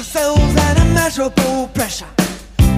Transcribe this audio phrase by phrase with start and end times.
[0.00, 2.08] of cells and immeasurable pressure.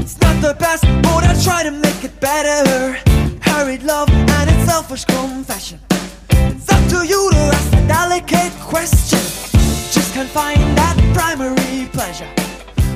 [0.02, 2.98] It's not the best, but I try to make it better.
[3.40, 5.78] Hurried love and its selfish confession.
[6.30, 9.20] It's up to you to ask the delicate question.
[9.96, 12.30] Just can't find that primary pleasure.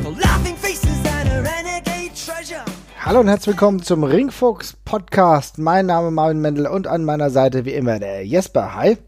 [0.02, 2.64] The laughing faces and a renegade treasure.
[3.04, 5.58] Hallo und herzlich willkommen zum Ringfuchs Podcast.
[5.58, 8.74] Mein Name ist Marvin Mendel und an meiner Seite wie immer der Jesper.
[8.74, 8.98] Hi.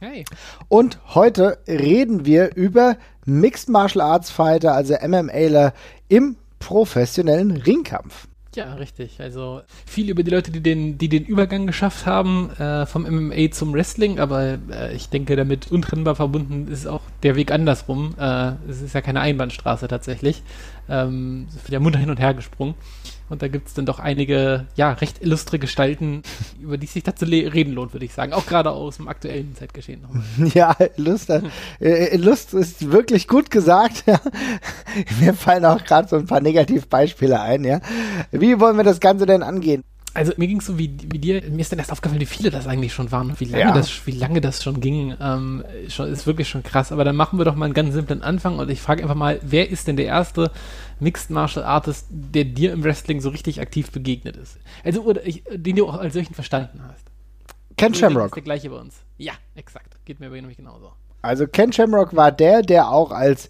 [0.00, 0.24] Hey.
[0.66, 5.72] Und heute reden wir über Mixed Martial Arts Fighter, also MMAler
[6.08, 8.28] im professionellen Ringkampf.
[8.54, 9.18] Ja, richtig.
[9.18, 13.50] Also viel über die Leute, die den, die den Übergang geschafft haben äh, vom MMA
[13.50, 18.14] zum Wrestling, aber äh, ich denke, damit untrennbar verbunden ist auch der Weg andersrum.
[18.18, 20.42] Äh, es ist ja keine Einbahnstraße tatsächlich.
[20.88, 22.74] Ähm, ja munter hin und her gesprungen.
[23.32, 26.22] Und da gibt es dann doch einige, ja, recht illustre Gestalten,
[26.60, 28.34] über die sich dazu reden lohnt, würde ich sagen.
[28.34, 30.22] Auch gerade aus dem aktuellen Zeitgeschehen nochmal.
[30.52, 34.04] Ja, Lust, äh, Lust ist wirklich gut gesagt.
[34.12, 34.20] Ja.
[35.20, 37.64] Mir fallen auch gerade so ein paar Negativbeispiele ein.
[37.64, 37.80] Ja.
[38.30, 39.84] Wie wollen wir das Ganze denn angehen?
[40.14, 42.50] Also mir ging es so wie, wie dir, mir ist dann erst aufgefallen, wie viele
[42.50, 43.72] das eigentlich schon waren und wie lange, Ja.
[43.72, 45.14] das, wie lange das schon ging.
[45.20, 46.92] Ähm, schon, ist wirklich schon krass.
[46.92, 49.40] Aber dann machen wir doch mal einen ganz simplen Anfang und ich frage einfach mal,
[49.42, 50.50] wer ist denn der erste
[51.00, 54.58] Mixed Martial Artist, der dir im Wrestling so richtig aktiv begegnet ist?
[54.84, 57.04] Also, oder ich, den du auch als solchen verstanden hast.
[57.78, 58.26] Ken Shamrock.
[58.26, 58.96] ist der gleiche bei uns.
[59.16, 59.96] Ja, exakt.
[60.04, 60.92] Geht mir bei nämlich genauso.
[61.22, 63.48] Also Ken Shamrock war der, der auch als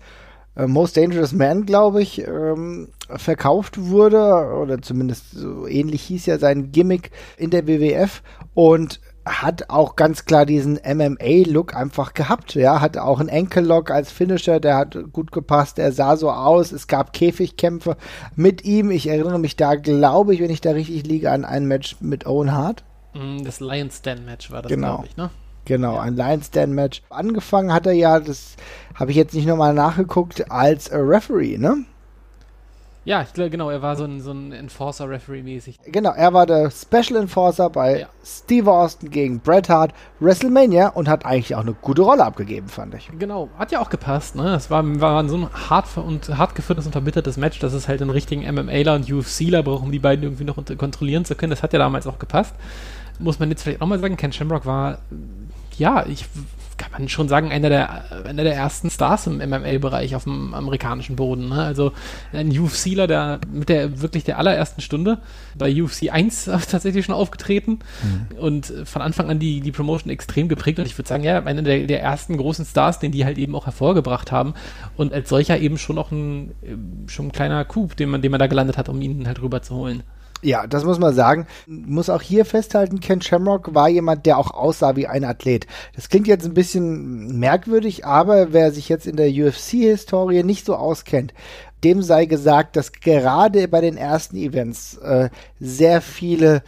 [0.55, 6.73] Most Dangerous Man, glaube ich, ähm, verkauft wurde, oder zumindest so ähnlich hieß ja sein
[6.73, 8.23] Gimmick in der WWF
[8.55, 12.55] und hat auch ganz klar diesen MMA-Look einfach gehabt.
[12.55, 16.73] Ja, hat auch einen Ankle-Lock als Finisher, der hat gut gepasst, er sah so aus,
[16.73, 17.97] es gab Käfigkämpfe
[18.35, 18.91] mit ihm.
[18.91, 22.27] Ich erinnere mich da, glaube ich, wenn ich da richtig liege, an ein Match mit
[22.27, 22.83] Owen Hart.
[23.15, 24.97] Mm, Das Lions Den Match war das, Genau.
[24.97, 25.31] glaube ich, ne?
[25.65, 27.03] Genau, ein Lions Den Match.
[27.11, 28.57] Angefangen hat er ja, das
[28.95, 31.85] habe ich jetzt nicht nochmal nachgeguckt, als äh, Referee, ne?
[33.05, 35.81] Ja, ich glaube, genau, er war so ein, so ein Enforcer-Referee-mäßig.
[35.87, 38.07] Genau, er war der Special Enforcer bei Ja.
[38.25, 42.95] Steve Austin gegen Bret Hart WrestleMania und hat eigentlich auch eine gute Rolle abgegeben, fand
[42.95, 43.11] ich.
[43.19, 44.55] Genau, hat ja auch gepasst, ne?
[44.55, 48.01] Es war, war so ein hart und hart geführtes und verbittertes Match, dass es halt
[48.03, 51.51] einen richtigen MMAler und UFCler braucht, um die beiden irgendwie noch unter kontrollieren zu können.
[51.51, 52.55] Das hat ja damals auch gepasst.
[53.19, 54.99] Muss man jetzt vielleicht auch mal sagen, Ken Shamrock war,
[55.79, 56.27] ja, ich
[56.83, 61.17] kann man schon sagen, einer der, einer der ersten Stars im MMA-Bereich auf dem amerikanischen
[61.17, 61.51] Boden.
[61.51, 61.63] Ne?
[61.63, 61.93] Also
[62.33, 65.19] ein UFCler, der mit der wirklich der allerersten Stunde
[65.55, 67.79] bei UFC 1 tatsächlich schon aufgetreten
[68.39, 71.63] und von Anfang an die, die Promotion extrem geprägt und ich würde sagen, ja, einer
[71.63, 74.55] der, der ersten großen Stars, den die halt eben auch hervorgebracht haben
[74.97, 76.77] und als solcher eben schon noch ein, äh,
[77.09, 80.03] schon ein kleiner Coup, den man, den man da gelandet hat, um ihn halt rüberzuholen.
[80.45, 81.47] Ja, das muss man sagen.
[81.67, 85.69] Muss auch hier festhalten, Ken Shamrock war jemand, der auch aussah wie ein Athlet.
[85.95, 90.75] Das klingt jetzt ein bisschen merkwürdig, aber wer sich jetzt in der UFC-Historie nicht so
[90.75, 91.33] auskennt,
[91.85, 96.63] dem sei gesagt, dass gerade bei den ersten Events äh, sehr viele,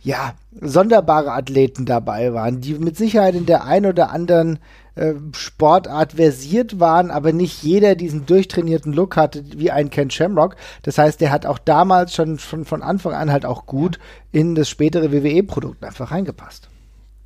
[0.00, 4.58] ja, sonderbare Athleten dabei waren, die mit Sicherheit in der ein oder anderen
[4.94, 10.56] äh, Sportart versiert waren, aber nicht jeder diesen durchtrainierten Look hatte wie ein Ken Shamrock.
[10.82, 13.98] Das heißt, der hat auch damals schon von, von Anfang an halt auch gut
[14.32, 16.68] in das spätere WWE-Produkt einfach reingepasst.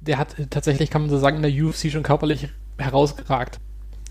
[0.01, 3.59] der hat äh, tatsächlich, kann man so sagen, in der UFC schon körperlich herausgeragt.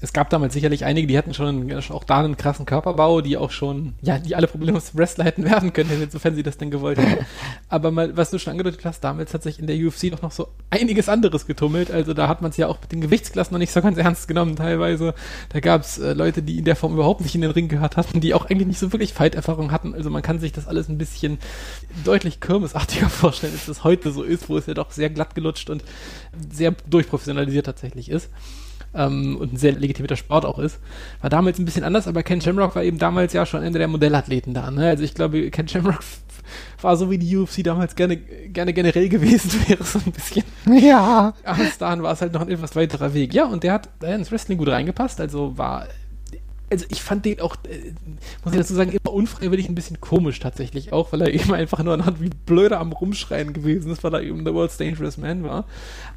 [0.05, 3.49] Es gab damals sicherlich einige, die hatten schon auch da einen krassen Körperbau, die auch
[3.49, 6.99] schon, ja, die alle Probleme zum Wrestler hätten werden können, insofern sie das denn gewollt
[6.99, 7.25] hätten.
[7.69, 10.31] Aber mal, was du schon angedeutet hast, damals hat sich in der UFC doch noch
[10.31, 11.89] so einiges anderes getummelt.
[11.89, 14.27] Also da hat man es ja auch mit den Gewichtsklassen noch nicht so ganz ernst
[14.27, 15.15] genommen teilweise.
[15.49, 17.97] Da gab es äh, Leute, die in der Form überhaupt nicht in den Ring gehört
[17.97, 19.95] hatten, die auch eigentlich nicht so wirklich Fight-Erfahrung hatten.
[19.95, 21.39] Also man kann sich das alles ein bisschen
[22.03, 25.71] deutlich kirmesartiger vorstellen, als es heute so ist, wo es ja doch sehr glatt gelutscht
[25.71, 25.83] und
[26.47, 28.29] sehr durchprofessionalisiert tatsächlich ist.
[28.95, 30.79] Ähm, und ein sehr legitimierter Sport auch ist.
[31.21, 33.87] War damals ein bisschen anders, aber Ken Shamrock war eben damals ja schon einer der
[33.87, 34.71] Modellathleten da.
[34.71, 34.87] Ne?
[34.87, 35.99] Also ich glaube, Ken Shamrock
[36.81, 40.43] war so wie die UFC damals gerne, gerne generell gewesen wäre, so ein bisschen.
[40.81, 41.33] Ja.
[41.43, 43.33] Aber bis dahin war es halt noch ein etwas weiterer Weg.
[43.33, 45.87] Ja, und der hat ins Wrestling gut reingepasst, also war.
[46.69, 47.93] Also ich fand den auch, äh,
[48.43, 51.83] muss ich dazu sagen, immer unfreiwillig ein bisschen komisch tatsächlich auch, weil er eben einfach
[51.83, 55.43] nur anhand wie blöder am Rumschreien gewesen ist, weil er eben The World's Dangerous Man
[55.43, 55.65] war.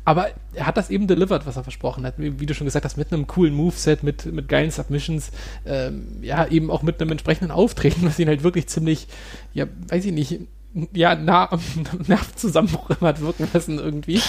[0.05, 2.15] Aber er hat das eben delivered, was er versprochen hat.
[2.19, 5.31] Wie, wie du schon gesagt hast, mit einem coolen Moveset, mit, mit geilen Submissions,
[5.67, 9.07] ähm, ja, eben auch mit einem entsprechenden Auftreten, was ihn halt wirklich ziemlich,
[9.53, 10.41] ja, weiß ich nicht,
[10.93, 11.61] ja, nah am
[12.07, 14.21] Nervenzusammenbruch immer hat wirken lassen irgendwie.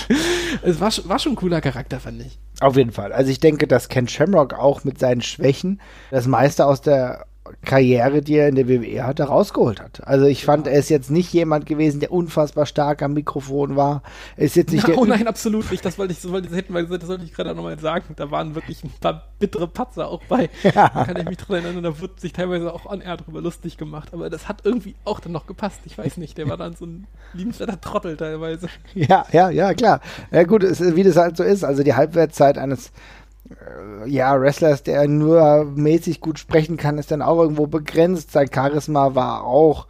[0.62, 2.40] Es war, war schon ein cooler Charakter, fand ich.
[2.60, 3.14] Auf jeden Fall.
[3.14, 5.82] Also ich denke, dass Ken Shamrock auch mit seinen Schwächen
[6.12, 7.26] das meiste aus der
[7.64, 10.06] Karriere, die er in der WWE hatte, rausgeholt hat.
[10.08, 14.04] Also ich fand, er ist jetzt nicht jemand gewesen, der unfassbar stark am Mikrofon war.
[14.38, 15.84] Er ist jetzt nicht Na, der oh nein, absolut nicht.
[15.84, 17.80] Das wollte ich, das wollte, das hätten wir gesagt, das sollte ich gerade auch nochmal
[17.80, 18.14] sagen.
[18.16, 20.50] Da waren wirklich ein paar bittere Patzer auch bei.
[20.70, 20.90] Ja.
[20.90, 23.78] Da kann ich mich dran erinnern, da wurde sich teilweise auch on air drüber lustig
[23.78, 24.10] gemacht.
[24.14, 25.80] Aber das hat irgendwie auch dann noch gepasst.
[25.86, 28.68] Ich weiß nicht, der war dann so ein liebenswerter Trottel teilweise.
[28.94, 30.02] Ja, ja, ja, klar.
[30.32, 31.64] Ja, gut, es, wie das halt so ist.
[31.64, 32.92] Also die Halbwertszeit eines
[34.06, 38.32] ja, Wrestlers, der nur mäßig gut sprechen kann, ist dann auch irgendwo begrenzt.
[38.32, 39.88] Sein Charisma war auch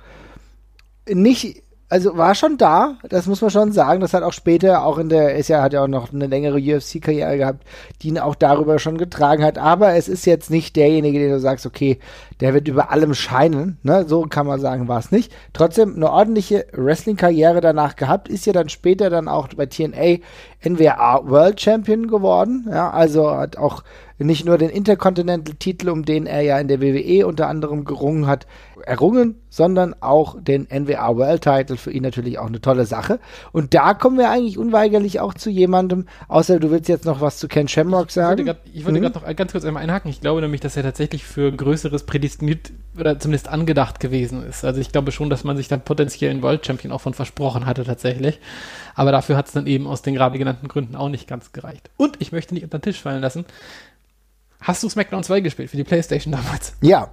[1.07, 3.99] nicht, also war schon da, das muss man schon sagen.
[3.99, 6.57] Das hat auch später, auch in der, ist ja, hat ja auch noch eine längere
[6.57, 7.65] UFC-Karriere gehabt,
[8.01, 9.57] die ihn auch darüber schon getragen hat.
[9.57, 11.97] Aber es ist jetzt nicht derjenige, den du sagst, okay,
[12.41, 13.79] der wird über allem scheinen.
[13.81, 14.05] Ne?
[14.07, 15.33] So kann man sagen, war es nicht.
[15.53, 20.19] Trotzdem eine ordentliche Wrestling-Karriere danach gehabt, ist ja dann später dann auch bei TNA
[20.63, 22.67] NWA World Champion geworden.
[22.69, 23.83] Ja, also hat auch
[24.17, 28.47] nicht nur den Intercontinental-Titel, um den er ja in der WWE unter anderem gerungen hat,
[28.89, 31.77] errungen, sondern auch den NWA World Title.
[31.77, 33.19] Für ihn natürlich auch eine tolle Sache.
[33.51, 37.37] Und da kommen wir eigentlich unweigerlich auch zu jemandem, außer du willst jetzt noch was
[37.37, 38.49] zu Ken Shamrock Ich sagen.
[38.73, 39.03] ich wollte Hm?
[39.11, 40.09] gerade noch ganz kurz einmal einhaken.
[40.09, 44.65] Ich glaube nämlich, dass er tatsächlich für Größeres prädestiniert oder zumindest angedacht gewesen ist.
[44.65, 47.65] Also ich glaube schon, dass man sich dann potenziell einen World Champion auch von versprochen
[47.67, 48.39] hatte tatsächlich.
[48.95, 51.89] Aber dafür hat es dann eben aus den gerade genannten Gründen auch nicht ganz gereicht.
[51.95, 53.45] Und ich möchte nicht unter den Tisch fallen lassen.
[54.61, 56.73] Hast du SmackDown 2 gespielt für die Playstation damals?
[56.81, 57.09] Ja,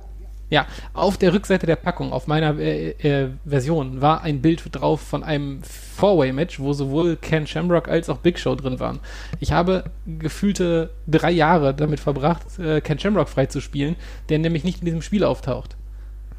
[0.49, 5.01] Ja, auf der Rückseite der Packung, auf meiner äh, äh, Version, war ein Bild drauf
[5.01, 9.01] von einem Four-Way-Match, wo sowohl Ken Shamrock als auch Big Show drin waren.
[9.41, 13.97] Ich habe gefühlte drei Jahre damit verbracht, äh, Ken Shamrock freizuspielen,
[14.29, 15.77] der nämlich nicht in diesem Spiel auftaucht.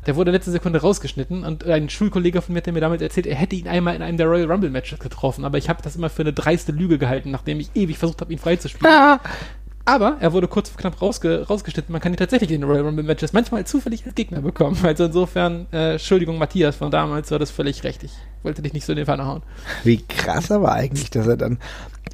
[0.06, 3.36] Der wurde letzte Sekunde rausgeschnitten und ein Schulkollege von mir hat mir damals erzählt, er
[3.36, 6.10] hätte ihn einmal in einem der Royal Rumble Matches getroffen, aber ich habe das immer
[6.10, 9.20] für eine dreiste Lüge gehalten, nachdem ich ewig versucht habe, ihn freizuspielen.
[9.88, 11.94] Aber er wurde kurz knapp rausge rausgeschnitten.
[11.94, 14.78] Man kann ihn tatsächlich in Royal Rumble Matches manchmal zufällig als Gegner bekommen.
[14.84, 18.04] Also insofern, äh, Entschuldigung, Matthias von damals war das völlig recht.
[18.04, 18.12] Ich
[18.44, 19.44] wollte dich nicht so in den Pfanne hauen.
[19.86, 21.60] wie krass aber eigentlich, dass er dann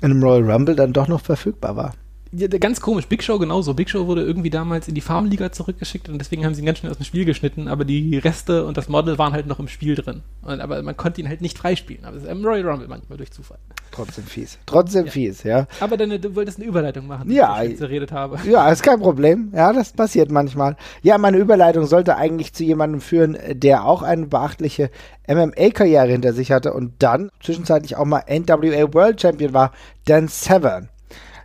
[0.01, 1.93] in einem Royal Rumble dann doch noch verfügbar war.
[2.35, 3.05] Ja, ganz komisch.
[3.07, 3.75] Big Show genauso.
[3.75, 6.79] Big Show wurde irgendwie damals in die Farmliga zurückgeschickt und deswegen haben sie ihn ganz
[6.79, 9.67] schnell aus dem Spiel geschnitten, aber die Reste und das Model waren halt noch im
[9.67, 10.23] Spiel drin.
[10.41, 12.05] Und, aber man konnte ihn halt nicht freispielen.
[12.05, 13.59] Aber es ist im Royal Rumble manchmal durch Zufall.
[13.91, 14.57] Trotzdem fies.
[14.65, 15.11] Trotzdem Ja.
[15.11, 15.67] fies, ja.
[15.79, 17.61] Aber deine, du wolltest eine Überleitung machen, die Ja.
[17.61, 18.39] ich jetzt geredet habe.
[18.49, 19.51] Ja, ist kein Problem.
[19.53, 20.75] Ja, das passiert manchmal.
[21.03, 24.89] Ja, meine Überleitung sollte eigentlich zu jemandem führen, der auch eine beachtliche
[25.27, 29.71] MMA-Karriere hinter sich hatte und dann zwischenzeitlich auch mal NWA World Champion war,
[30.05, 30.89] Dan Severn.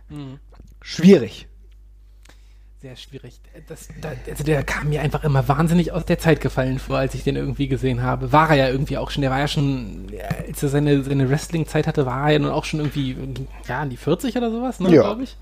[0.09, 0.39] Mhm.
[0.89, 1.47] Schwierig.
[2.81, 3.39] Sehr schwierig.
[3.67, 7.13] Das, da, also der kam mir einfach immer wahnsinnig aus der Zeit gefallen vor, als
[7.13, 8.31] ich den irgendwie gesehen habe.
[8.31, 10.07] War er ja irgendwie auch schon, der war ja schon,
[10.47, 13.15] als er seine, seine Wrestling-Zeit hatte, war er ja nun auch schon irgendwie,
[13.67, 15.01] ja, an die 40 oder sowas, ne, Ja.
[15.03, 15.35] glaube ich.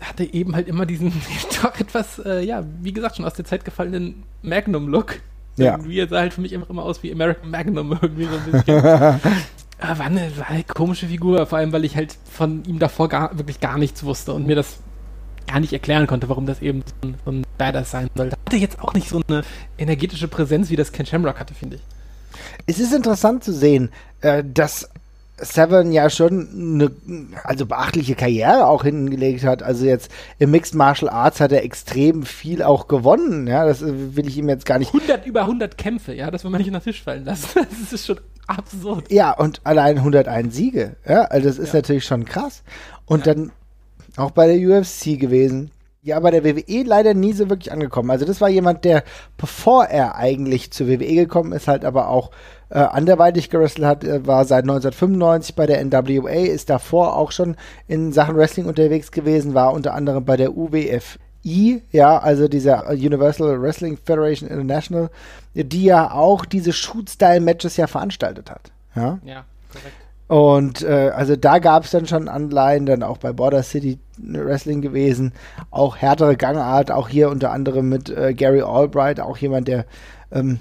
[0.00, 1.12] Hatte eben halt immer diesen
[1.62, 5.20] doch etwas, äh, ja, wie gesagt, schon aus der Zeit gefallenen Magnum-Look.
[5.56, 5.72] Ja.
[5.76, 8.52] Irgendwie er sah halt für mich einfach immer aus wie American Magnum irgendwie so ein
[8.52, 9.20] bisschen.
[9.84, 13.08] Aber war eine, war eine komische Figur, vor allem, weil ich halt von ihm davor
[13.08, 14.78] gar, wirklich gar nichts wusste und mir das
[15.46, 18.36] gar nicht erklären konnte, warum das eben so ein, so ein Badass sein sollte.
[18.46, 19.42] Hatte jetzt auch nicht so eine
[19.76, 21.82] energetische Präsenz, wie das Ken Shamrock hatte, finde ich.
[22.66, 23.90] Es ist interessant zu sehen,
[24.22, 24.88] äh, dass
[25.36, 26.90] Severn ja schon eine
[27.42, 29.62] also beachtliche Karriere auch hingelegt hat.
[29.62, 33.46] Also jetzt im Mixed Martial Arts hat er extrem viel auch gewonnen.
[33.46, 36.44] Ja, das äh, will ich ihm jetzt gar nicht 100 über 100 Kämpfe, ja, das
[36.44, 37.48] will man nicht unter den Tisch fallen lassen.
[37.84, 39.10] Das ist schon absurd.
[39.10, 40.96] Ja, und allein 101 Siege.
[41.08, 41.78] Ja, also das ist Ja.
[41.80, 42.62] natürlich schon krass.
[43.06, 43.52] Und dann
[44.16, 45.70] auch bei der UFC gewesen.
[46.02, 48.10] Ja, bei der WWE leider nie so wirklich angekommen.
[48.10, 49.04] Also das war jemand, der,
[49.38, 52.30] bevor er eigentlich zur WWE gekommen ist, halt aber auch
[52.68, 57.56] äh, anderweitig gewrestelt hat, Er war seit 1995 bei der NWA, ist davor auch schon
[57.88, 60.54] in Sachen Wrestling unterwegs gewesen, war unter anderem bei der
[61.44, 65.10] UWFI, ja, also dieser Universal Wrestling Federation International,
[65.54, 68.72] die ja auch diese Shoot-Style-Matches ja veranstaltet hat.
[68.96, 69.18] Ja.
[69.24, 69.94] Ja, korrekt.
[70.26, 74.80] Und äh, also da gab es dann schon Anleihen, dann auch bei Border City Wrestling
[74.80, 75.32] gewesen,
[75.70, 79.84] auch härtere Gangart, auch hier unter anderem mit äh, Gary Albright, auch jemand, der
[80.32, 80.60] ähm,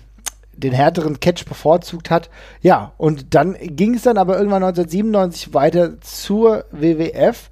[0.56, 2.30] den härteren Catch bevorzugt hat.
[2.62, 7.50] Ja, und dann ging es dann aber irgendwann 1997 weiter zur WWF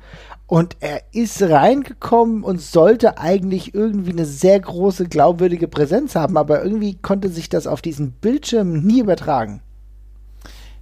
[0.52, 6.62] und er ist reingekommen und sollte eigentlich irgendwie eine sehr große glaubwürdige Präsenz haben, aber
[6.62, 9.62] irgendwie konnte sich das auf diesen Bildschirm nie übertragen.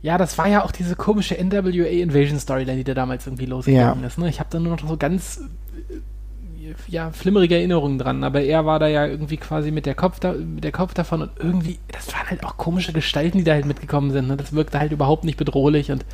[0.02, 4.02] Ja, das war ja auch diese komische NWA Invasion Storyline, die da damals irgendwie losgegangen
[4.02, 4.08] Ja.
[4.08, 4.18] ist.
[4.18, 4.28] Ne?
[4.28, 5.40] Ich habe da nur noch so ganz
[5.92, 10.20] äh, ja, flimmerige Erinnerungen dran, aber er war da ja irgendwie quasi mit der Kopf
[10.20, 13.54] da, mit der Kopf davon und irgendwie, das waren halt auch komische Gestalten, die da
[13.54, 14.30] halt mitgekommen sind.
[14.30, 14.36] Ne?
[14.36, 16.06] Das wirkte halt überhaupt nicht bedrohlich und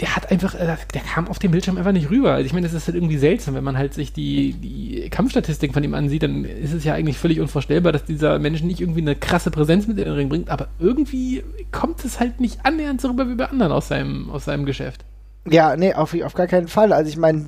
[0.00, 2.32] der hat einfach, äh, der kam auf dem Bildschirm einfach nicht rüber.
[2.32, 5.74] Also ich meine, das ist halt irgendwie seltsam, wenn man halt sich die, die Kampfstatistiken
[5.74, 9.00] von ihm ansieht, dann ist es ja eigentlich völlig unvorstellbar, dass dieser Mensch nicht irgendwie
[9.00, 13.00] eine krasse Präsenz mit in den Ring bringt, aber irgendwie kommt es halt nicht annähernd
[13.00, 15.04] so rüber wie bei anderen aus seinem, aus seinem Geschäft.
[15.48, 16.92] Ja, nee, auf, auf gar keinen Fall.
[16.92, 17.46] Also ich meine,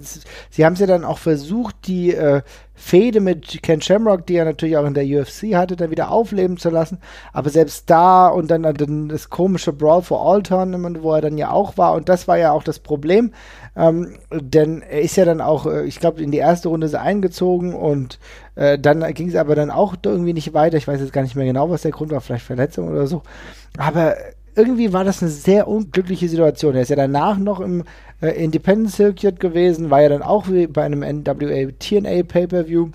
[0.50, 2.40] sie haben es ja dann auch versucht, die äh,
[2.74, 6.56] Fehde mit Ken Shamrock, die er natürlich auch in der UFC hatte, dann wieder aufleben
[6.56, 6.98] zu lassen.
[7.34, 11.36] Aber selbst da und dann, dann das komische Brawl for All Tournament, wo er dann
[11.36, 11.92] ja auch war.
[11.92, 13.34] Und das war ja auch das Problem.
[13.76, 16.94] Ähm, denn er ist ja dann auch, äh, ich glaube, in die erste Runde ist
[16.94, 18.18] er eingezogen und
[18.54, 20.78] äh, dann ging es aber dann auch irgendwie nicht weiter.
[20.78, 23.22] Ich weiß jetzt gar nicht mehr genau, was der Grund war, vielleicht Verletzung oder so.
[23.76, 24.16] Aber
[24.54, 26.74] irgendwie war das eine sehr unglückliche Situation.
[26.74, 27.84] Er ist ja danach noch im
[28.20, 32.90] äh, Independent Circuit gewesen, war ja dann auch wie bei einem NWA TNA Pay-Per-View.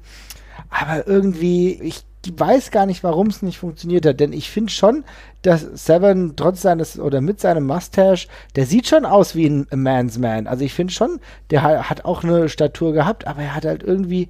[0.70, 2.04] Aber irgendwie, ich
[2.36, 5.04] weiß gar nicht, warum es nicht funktioniert hat, denn ich finde schon,
[5.42, 10.18] dass Seven trotz seines oder mit seinem Mustache, der sieht schon aus wie ein Man's
[10.18, 10.48] Man.
[10.48, 14.30] Also ich finde schon, der hat auch eine Statur gehabt, aber er hat halt irgendwie,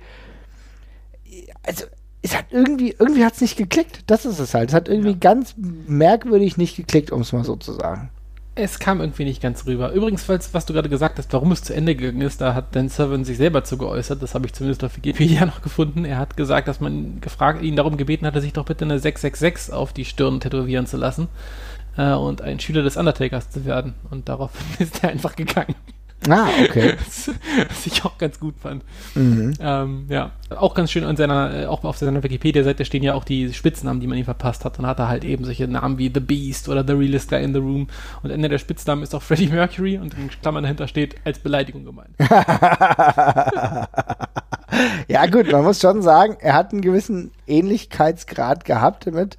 [1.64, 1.86] also
[2.22, 4.04] es hat irgendwie, irgendwie hat es nicht geklickt.
[4.08, 4.70] Das ist es halt.
[4.70, 5.18] Es hat irgendwie ja.
[5.20, 8.10] ganz merkwürdig nicht geklickt, um es mal so zu sagen.
[8.56, 9.92] Es kam irgendwie nicht ganz rüber.
[9.92, 12.90] Übrigens, was du gerade gesagt hast, warum es zu Ende gegangen ist, da hat Dan
[12.90, 14.24] Servan sich selber zu geäußert.
[14.24, 16.06] Das habe ich zumindest auf Wikipedia noch gefunden.
[16.06, 19.74] Er hat gesagt, dass man gefragt, ihn darum gebeten hatte, sich doch bitte eine 666
[19.74, 21.28] auf die Stirn tätowieren zu lassen
[21.98, 23.94] äh, und ein Schüler des Undertakers zu werden.
[24.10, 25.76] Und darauf ist er einfach gegangen.
[26.30, 26.96] Ah, okay.
[27.68, 28.84] Was ich auch ganz gut fand.
[29.16, 29.54] Mhm.
[29.60, 33.24] Ähm, ja, auch ganz schön an seiner, äh, auch auf seiner Wikipedia-Seite stehen ja auch
[33.24, 34.78] die Spitznamen, die man ihm verpasst hat.
[34.78, 37.54] Dann hat er halt eben solche Namen wie The Beast oder The Realist Guy in
[37.54, 37.88] the Room.
[38.24, 41.86] Und Ende der Spitznamen ist auch Freddie Mercury und in Klammern dahinter steht als Beleidigung
[41.86, 42.16] gemeint.
[45.08, 49.38] ja, gut, man muss schon sagen, er hat einen gewissen Ähnlichkeitsgrad gehabt damit.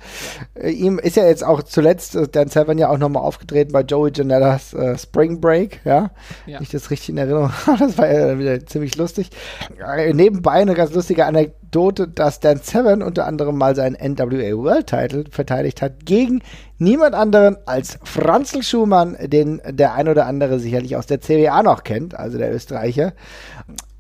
[0.55, 3.83] Äh, ihm ist ja jetzt auch zuletzt äh, Dan Severn ja auch nochmal aufgetreten bei
[3.83, 6.11] Joey Janellas äh, Spring Break, ja.
[6.47, 6.61] ja.
[6.61, 9.31] Ich das richtig in Erinnerung Das war ja wieder ziemlich lustig.
[9.79, 14.87] Äh, nebenbei eine ganz lustige Anekdote, dass Dan Severn unter anderem mal seinen NWA World
[14.87, 16.43] Title verteidigt hat gegen
[16.79, 21.85] niemand anderen als Franzl Schumann, den der ein oder andere sicherlich aus der CWA noch
[21.85, 23.13] kennt, also der Österreicher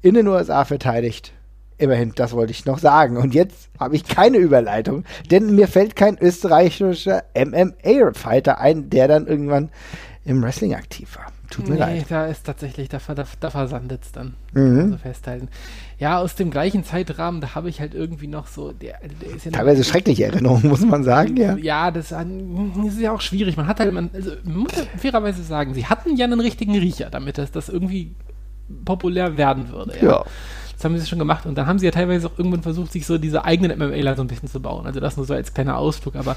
[0.02, 1.32] in den USA verteidigt.
[1.76, 3.16] Immerhin, das wollte ich noch sagen.
[3.16, 9.26] Und jetzt habe ich keine Überleitung, denn mir fällt kein österreichischer MMA-Fighter ein, der dann
[9.28, 9.70] irgendwann
[10.24, 11.26] im Wrestling aktiv war.
[11.50, 12.06] Tut mir nee, leid.
[12.10, 14.34] da ist tatsächlich, da, da, da versandet es dann.
[14.52, 14.80] Mhm.
[14.80, 15.48] Also festhalten.
[15.98, 18.72] Ja, aus dem gleichen Zeitrahmen, da habe ich halt irgendwie noch so.
[18.72, 21.56] Der, der ist ja Teilweise schreckliche Erinnerungen, muss man sagen, ja.
[21.56, 22.26] Ja, das, das,
[22.88, 23.56] ist ja auch schwierig.
[23.56, 26.76] Man hat halt, man, also, man muss ja fairerweise sagen, sie hatten ja einen richtigen
[26.76, 28.14] Riecher, damit das, das irgendwie
[28.84, 29.96] populär werden würde.
[30.00, 30.10] Ja.
[30.10, 30.24] ja.
[30.78, 33.04] Das haben sie schon gemacht und dann haben sie ja teilweise auch irgendwann versucht, sich
[33.04, 34.86] so diese eigenen MMAler so ein bisschen zu bauen.
[34.86, 36.36] Also das nur so als kleiner Ausflug, aber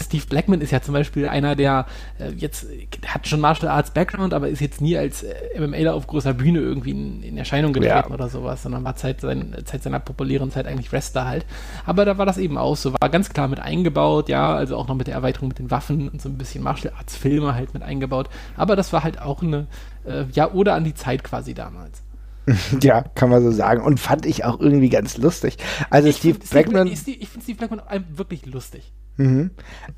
[0.00, 1.86] Steve Blackman ist ja zum Beispiel einer, der
[2.20, 2.68] äh, jetzt
[3.08, 6.60] hat schon Martial Arts Background, aber ist jetzt nie als äh, MMAler auf großer Bühne
[6.60, 8.14] irgendwie in, in Erscheinung getreten ja.
[8.14, 11.44] oder sowas, sondern war Zeit, sein, Zeit seiner populären Zeit eigentlich Wrestler halt.
[11.84, 14.86] Aber da war das eben auch so, war ganz klar mit eingebaut, ja, also auch
[14.86, 17.74] noch mit der Erweiterung mit den Waffen und so ein bisschen Martial Arts Filme halt
[17.74, 18.28] mit eingebaut.
[18.56, 19.66] Aber das war halt auch eine,
[20.04, 22.02] äh, ja, oder an die Zeit quasi damals.
[22.82, 23.82] Ja, kann man so sagen.
[23.82, 25.56] Und fand ich auch irgendwie ganz lustig.
[25.88, 26.88] Also ich Steve Blackman.
[26.88, 27.80] ich finde Steve Blackman
[28.14, 28.92] wirklich lustig.
[29.16, 29.50] Mhm.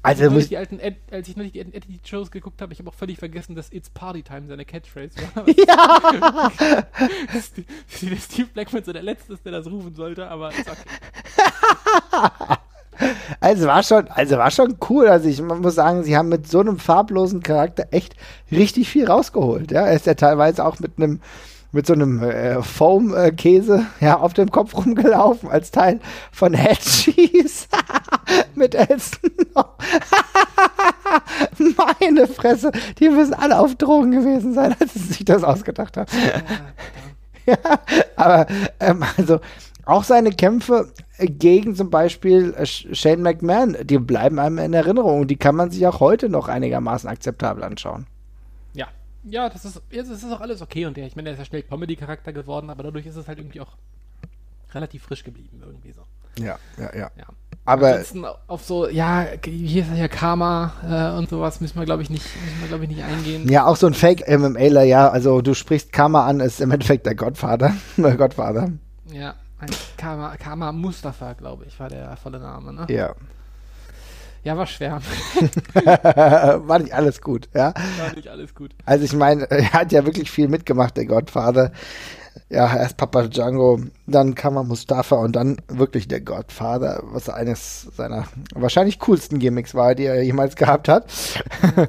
[0.02, 2.90] Also als, ich die alten Ed, als ich neulich die Attitude-Shows geguckt habe, ich habe
[2.90, 5.46] auch völlig vergessen, dass It's Party Time seine Catchphrase war.
[5.66, 6.52] Ja!
[7.88, 12.56] Steve Blackman so der Letzte ist, der das rufen sollte, aber ist okay.
[13.40, 15.08] Also war schon, also war schon cool.
[15.08, 18.14] Also ich muss sagen, sie haben mit so einem farblosen Charakter echt
[18.50, 19.70] richtig viel rausgeholt.
[19.70, 21.20] Ja, er ist ja teilweise auch mit einem
[21.72, 26.00] mit so einem äh, Foam-Käse ja, auf dem Kopf rumgelaufen als Teil
[26.32, 27.66] von Head Cheese
[28.54, 29.18] mit Essen.
[31.58, 36.10] Meine Fresse, die müssen alle auf Drogen gewesen sein, als sie sich das ausgedacht haben.
[37.46, 37.56] ja,
[38.16, 38.46] aber
[38.80, 39.40] ähm, also
[39.86, 45.26] auch seine Kämpfe gegen zum Beispiel äh, Shane McMahon, die bleiben einem in Erinnerung.
[45.26, 48.06] Die kann man sich auch heute noch einigermaßen akzeptabel anschauen
[49.28, 51.44] ja, das ist, das ist auch alles okay und der, ich meine, der ist ja
[51.44, 53.76] schnell Comedy-Charakter geworden, aber dadurch ist es halt irgendwie auch
[54.72, 56.02] relativ frisch geblieben, irgendwie so.
[56.38, 57.10] Ja, ja, ja.
[57.16, 57.26] ja.
[57.64, 62.02] Aber Ansonsten auf so, ja, hier ist ja Karma äh, und sowas müssen wir, glaube
[62.02, 63.48] ich, nicht, müssen wir, glaube ich, nicht eingehen.
[63.48, 67.16] Ja, auch so ein Fake-MMAler, ja, also du sprichst Karma an, ist im Endeffekt der
[67.16, 67.74] Godfather.
[67.96, 68.70] der Godfather.
[69.12, 72.86] Ja, ein Karma, Karma Mustafa, glaube ich, war der volle Name, ne?
[72.88, 73.14] Ja.
[74.44, 75.00] Ja, war schwer.
[75.74, 77.74] war nicht alles gut, ja?
[77.98, 78.70] War nicht alles gut.
[78.84, 81.72] Also ich meine, er hat ja wirklich viel mitgemacht, der Godfather.
[82.48, 88.24] Ja, erst Papa Django, dann Kama Mustafa und dann wirklich der Godfather, was eines seiner
[88.54, 91.12] wahrscheinlich coolsten Gimmicks war, die er jemals gehabt hat.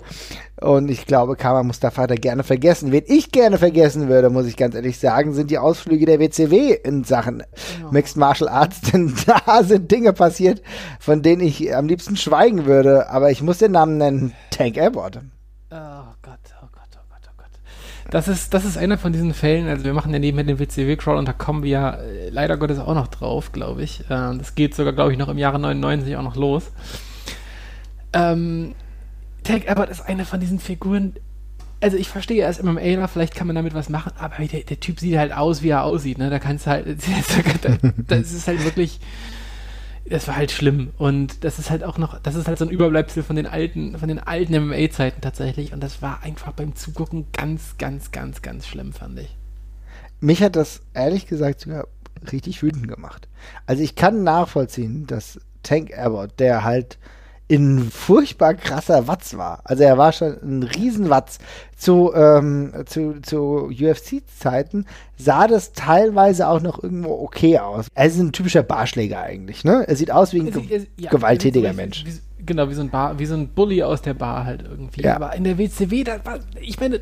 [0.61, 2.91] und ich glaube, Kama Mustafa hat er gerne vergessen.
[2.91, 6.73] Wen ich gerne vergessen würde, muss ich ganz ehrlich sagen, sind die Ausflüge der WCW
[6.73, 7.43] in Sachen
[7.85, 7.91] oh.
[7.91, 10.61] Mixed Martial Arts, denn da sind Dinge passiert,
[10.99, 15.19] von denen ich am liebsten schweigen würde, aber ich muss den Namen nennen, Tank Abbott.
[15.69, 15.75] Oh
[16.21, 17.51] Gott, oh Gott, oh Gott, oh Gott.
[18.09, 21.17] Das ist, das ist einer von diesen Fällen, also wir machen ja nebenher den WCW-Crawl
[21.17, 24.01] und da kommen wir ja äh, leider Gottes auch noch drauf, glaube ich.
[24.01, 26.71] Äh, das geht sogar, glaube ich, noch im Jahre 99 auch noch los.
[28.13, 28.75] Ähm,
[29.43, 31.13] Tank Abbott ist eine von diesen Figuren,
[31.81, 34.79] also ich verstehe, er ist MMAler, vielleicht kann man damit was machen, aber der, der
[34.79, 36.29] Typ sieht halt aus, wie er aussieht, ne?
[36.29, 36.87] Da kannst du halt,
[38.07, 38.99] das ist halt wirklich,
[40.09, 40.91] das war halt schlimm.
[40.97, 43.97] Und das ist halt auch noch, das ist halt so ein Überbleibsel von den alten,
[43.97, 45.73] von den alten MMA-Zeiten tatsächlich.
[45.73, 49.35] Und das war einfach beim Zugucken ganz, ganz, ganz, ganz schlimm, fand ich.
[50.19, 51.87] Mich hat das ehrlich gesagt sogar
[52.31, 53.27] richtig wütend gemacht.
[53.65, 56.97] Also ich kann nachvollziehen, dass Tank Abbott, der halt
[57.47, 59.61] in furchtbar krasser Watz war.
[59.63, 61.39] Also er war schon ein Riesenwatz.
[61.77, 67.85] Zu, ähm, zu, zu UFC-Zeiten sah das teilweise auch noch irgendwo okay aus.
[67.93, 69.85] Er ist ein typischer Barschläger eigentlich, ne?
[69.87, 72.03] Er sieht aus wie ein ge ja, gewalttätiger Mensch.
[72.03, 75.03] Wie, genau, wie so ein Bar, wie so ein Bully aus der Bar halt irgendwie.
[75.03, 75.15] Ja.
[75.15, 76.99] Aber in der WCW, da war, ich meine,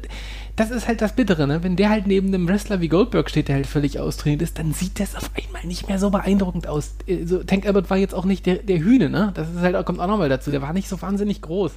[0.56, 1.64] das ist halt das Bittere, ne?
[1.64, 4.74] Wenn der halt neben einem Wrestler wie Goldberg steht, der halt völlig austrainiert ist, dann
[4.74, 6.96] sieht das auf einmal nicht mehr so beeindruckend aus.
[7.08, 9.32] Äh, so, Tank Albert war jetzt auch nicht der, der Hühne, ne?
[9.36, 10.52] Das ist halt, kommt auch nochmal dazu.
[10.52, 11.74] Der war nicht so wahnsinnig groß.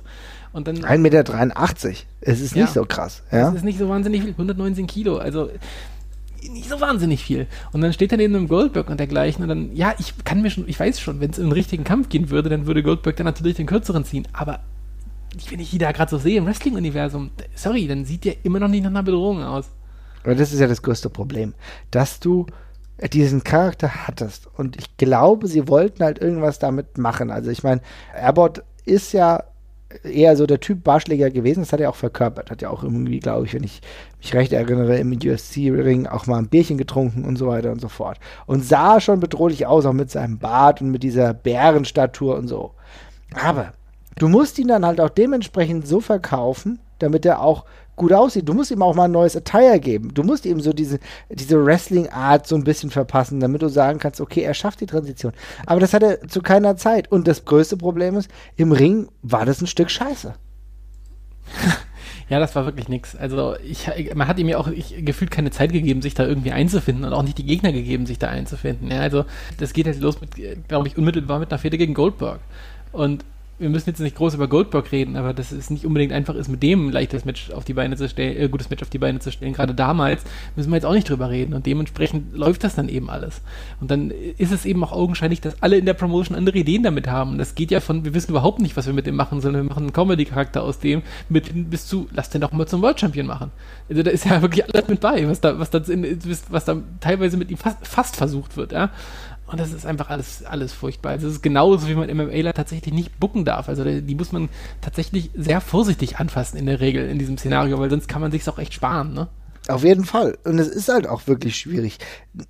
[0.52, 0.78] Und dann.
[0.78, 1.25] 1,83 Meter.
[2.20, 3.22] Es ist ja, nicht so krass.
[3.30, 3.48] Ja?
[3.48, 4.30] Es ist nicht so wahnsinnig viel.
[4.30, 5.18] 119 Kilo.
[5.18, 5.50] Also,
[6.50, 7.47] nicht so wahnsinnig viel.
[7.73, 10.50] Und dann steht er neben einem Goldberg und dergleichen und dann, ja, ich kann mir
[10.50, 13.16] schon, ich weiß schon, wenn es in einen richtigen Kampf gehen würde, dann würde Goldberg
[13.16, 14.26] dann natürlich den kürzeren ziehen.
[14.33, 14.61] Aber
[15.50, 18.68] wenn ich die da gerade so sehe im Wrestling-Universum, sorry, dann sieht der immer noch
[18.68, 19.66] nicht nach einer Bedrohung aus.
[20.25, 21.54] Aber das ist ja das größte Problem,
[21.90, 22.47] dass du
[23.12, 24.49] diesen Charakter hattest.
[24.57, 27.30] Und ich glaube, sie wollten halt irgendwas damit machen.
[27.30, 27.80] Also ich meine,
[28.21, 29.45] Abbott ist ja
[30.04, 31.61] eher so der Typ Barschläger gewesen.
[31.61, 32.50] Das hat er auch verkörpert.
[32.50, 33.80] Hat ja auch irgendwie, glaube ich, wenn ich
[34.18, 37.88] mich recht erinnere, im UFC-Ring auch mal ein Bierchen getrunken und so weiter und so
[37.88, 38.18] fort.
[38.47, 42.73] Und sah schon bedrohlich aus, auch mit seinem Bart und mit dieser Bärenstatur und so.
[43.35, 43.73] Aber
[44.16, 47.64] du musst ihn dann halt auch dementsprechend so verkaufen, damit er auch
[47.99, 48.49] gut aussieht.
[48.49, 50.14] Du musst ihm auch mal ein neues Attire geben.
[50.14, 54.21] Du musst ihm so diese, diese Wrestling-Art so ein bisschen verpassen, damit du sagen kannst,
[54.21, 55.33] okay, er schafft die Transition.
[55.67, 57.12] Aber das hat er zu keiner Zeit.
[57.12, 60.35] Und das größte Problem ist, im Ring war das ein Stück Scheiße.
[62.29, 63.16] Ja, das war wirklich nix.
[63.16, 66.53] Also ich, man hat ihm ja auch ich, gefühlt keine Zeit gegeben, sich da irgendwie
[66.53, 68.90] einzufinden und auch nicht die Gegner gegeben, sich da einzufinden.
[68.90, 69.25] Ja, also
[69.57, 70.33] das geht halt los mit,
[70.68, 72.40] glaube ich, unmittelbar mit einer Fehde gegen Goldberg.
[72.92, 73.25] Und
[73.59, 76.49] wir müssen jetzt nicht groß über Goldberg reden, aber dass es nicht unbedingt einfach ist,
[76.49, 78.99] mit dem ein leichtes Match auf die Beine zu stellen, äh, gutes Match auf die
[78.99, 79.53] Beine zu stellen.
[79.53, 80.23] Gerade damals
[80.55, 83.40] müssen wir jetzt auch nicht drüber reden und dementsprechend läuft das dann eben alles.
[83.81, 87.09] Und dann ist es eben auch augenscheinlich, dass alle in der Promotion andere Ideen damit
[87.09, 87.33] haben.
[87.33, 89.64] Und das geht ja von, wir wissen überhaupt nicht, was wir mit dem machen, sondern
[89.64, 93.01] wir machen einen Comedy-Charakter aus dem mit bis zu, lass den doch mal zum World
[93.01, 93.51] Champion machen.
[93.90, 95.83] Also da ist ja wirklich alles mit bei, was da, was da,
[96.51, 98.90] was da teilweise mit ihm fast, fast versucht wird, ja.
[99.50, 101.12] Und das ist einfach alles, alles furchtbar.
[101.12, 103.68] Also es ist genauso, wie man MMAler tatsächlich nicht bucken darf.
[103.68, 104.50] Also die muss man
[104.82, 108.48] tatsächlich sehr vorsichtig anfassen in der Regel in diesem Szenario, weil sonst kann man sich
[108.48, 109.28] auch echt sparen, ne?
[109.68, 110.38] Auf jeden Fall.
[110.44, 111.98] Und es ist halt auch wirklich schwierig.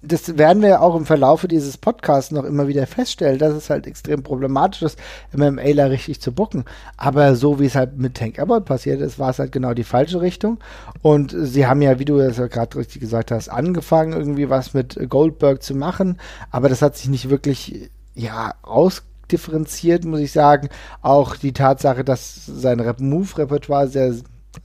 [0.02, 3.88] Das werden wir auch im Verlaufe dieses Podcasts noch immer wieder feststellen, dass es halt
[3.88, 5.00] extrem problematisch ist,
[5.32, 6.64] MMAler richtig zu bucken.
[6.96, 9.82] Aber so wie es halt mit Tank Abbott passiert ist, war es halt genau die
[9.82, 10.60] falsche Richtung.
[11.02, 14.72] Und sie haben ja, wie du es ja gerade richtig gesagt hast, angefangen, irgendwie was
[14.72, 16.18] mit Goldberg zu machen.
[16.52, 20.68] Aber das hat sich nicht wirklich, ja, ausdifferenziert, muss ich sagen.
[21.02, 24.14] Auch die Tatsache, dass sein Move-Repertoire sehr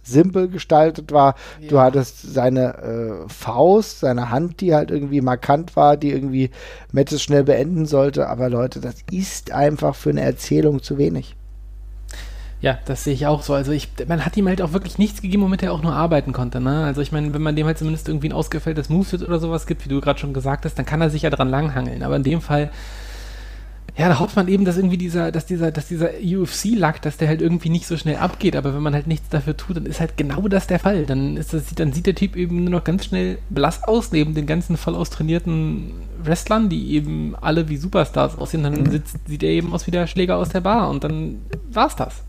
[0.02, 1.36] simpel gestaltet war.
[1.62, 1.68] Ja.
[1.70, 6.50] Du hattest seine äh, Faust, seine Hand, die halt irgendwie markant war, die irgendwie
[6.92, 8.28] Matches schnell beenden sollte.
[8.28, 11.36] Aber Leute, das ist einfach für eine Erzählung zu wenig.
[12.64, 13.54] Ja, das sehe ich auch so.
[13.54, 16.32] Also ich, man hat ihm halt auch wirklich nichts gegeben, womit er auch nur arbeiten
[16.32, 16.62] konnte.
[16.62, 16.86] Ne?
[16.86, 19.84] Also ich meine, wenn man dem halt zumindest irgendwie ein ausgefälltes Moveset oder sowas gibt,
[19.84, 22.04] wie du gerade schon gesagt hast, dann kann er sich ja dran langhangeln.
[22.04, 22.72] Aber in dem Fall
[23.96, 27.28] ja, da hofft man eben, dass irgendwie dieser, dass dieser, dass dieser UFC-Lack, dass der
[27.28, 30.00] halt irgendwie nicht so schnell abgeht, aber wenn man halt nichts dafür tut, dann ist
[30.00, 31.06] halt genau das der Fall.
[31.06, 34.34] Dann ist das, dann sieht der Typ eben nur noch ganz schnell blass aus, neben
[34.34, 35.92] den ganzen voll austrainierten
[36.24, 38.90] Wrestlern, die eben alle wie Superstars aussehen, dann mhm.
[38.90, 41.42] sitzt, sieht er eben aus wie der Schläger aus der Bar und dann
[41.72, 42.24] war's das.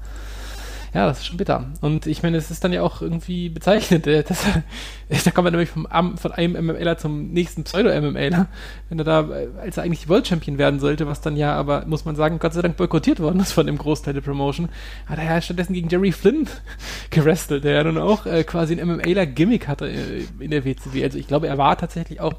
[0.94, 1.72] Ja, das ist schon bitter.
[1.80, 4.07] Und ich meine, es ist dann ja auch irgendwie bezeichnet.
[4.07, 4.44] äh, Das,
[5.24, 8.46] da kommt man nämlich vom, von einem MMLer zum nächsten Pseudo-MMLer.
[8.88, 11.85] Wenn er da, äh, als er eigentlich World Champion werden sollte, was dann ja aber,
[11.87, 14.68] muss man sagen, Gott sei Dank boykottiert worden ist von dem Großteil der Promotion,
[15.07, 16.46] hat er ja stattdessen gegen Jerry Flynn
[17.11, 21.02] gerestelt, der ja nun auch äh, quasi ein MMLer-Gimmick hatte äh, in der WCW.
[21.02, 22.35] Also ich glaube, er war tatsächlich auch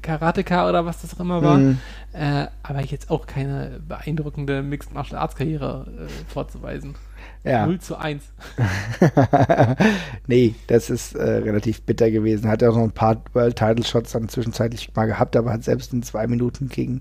[0.00, 1.58] Karateka oder was das auch immer war.
[1.58, 1.78] Mhm.
[2.14, 6.94] Äh, aber jetzt auch keine beeindruckende Mixed Martial Arts Karriere äh, vorzuweisen.
[7.44, 7.66] Ja.
[7.66, 8.22] 0 zu 1.
[10.28, 12.48] nee, das ist äh, relativ bitter gewesen.
[12.48, 15.92] Hat auch noch ein paar World Title Shots dann zwischenzeitlich mal gehabt, aber hat selbst
[15.92, 17.00] in zwei Minuten gegen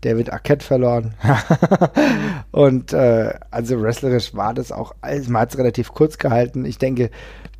[0.00, 1.14] David Arquette verloren.
[2.52, 6.64] Und äh, also wrestlerisch war das auch, also man hat es relativ kurz gehalten.
[6.64, 7.10] Ich denke,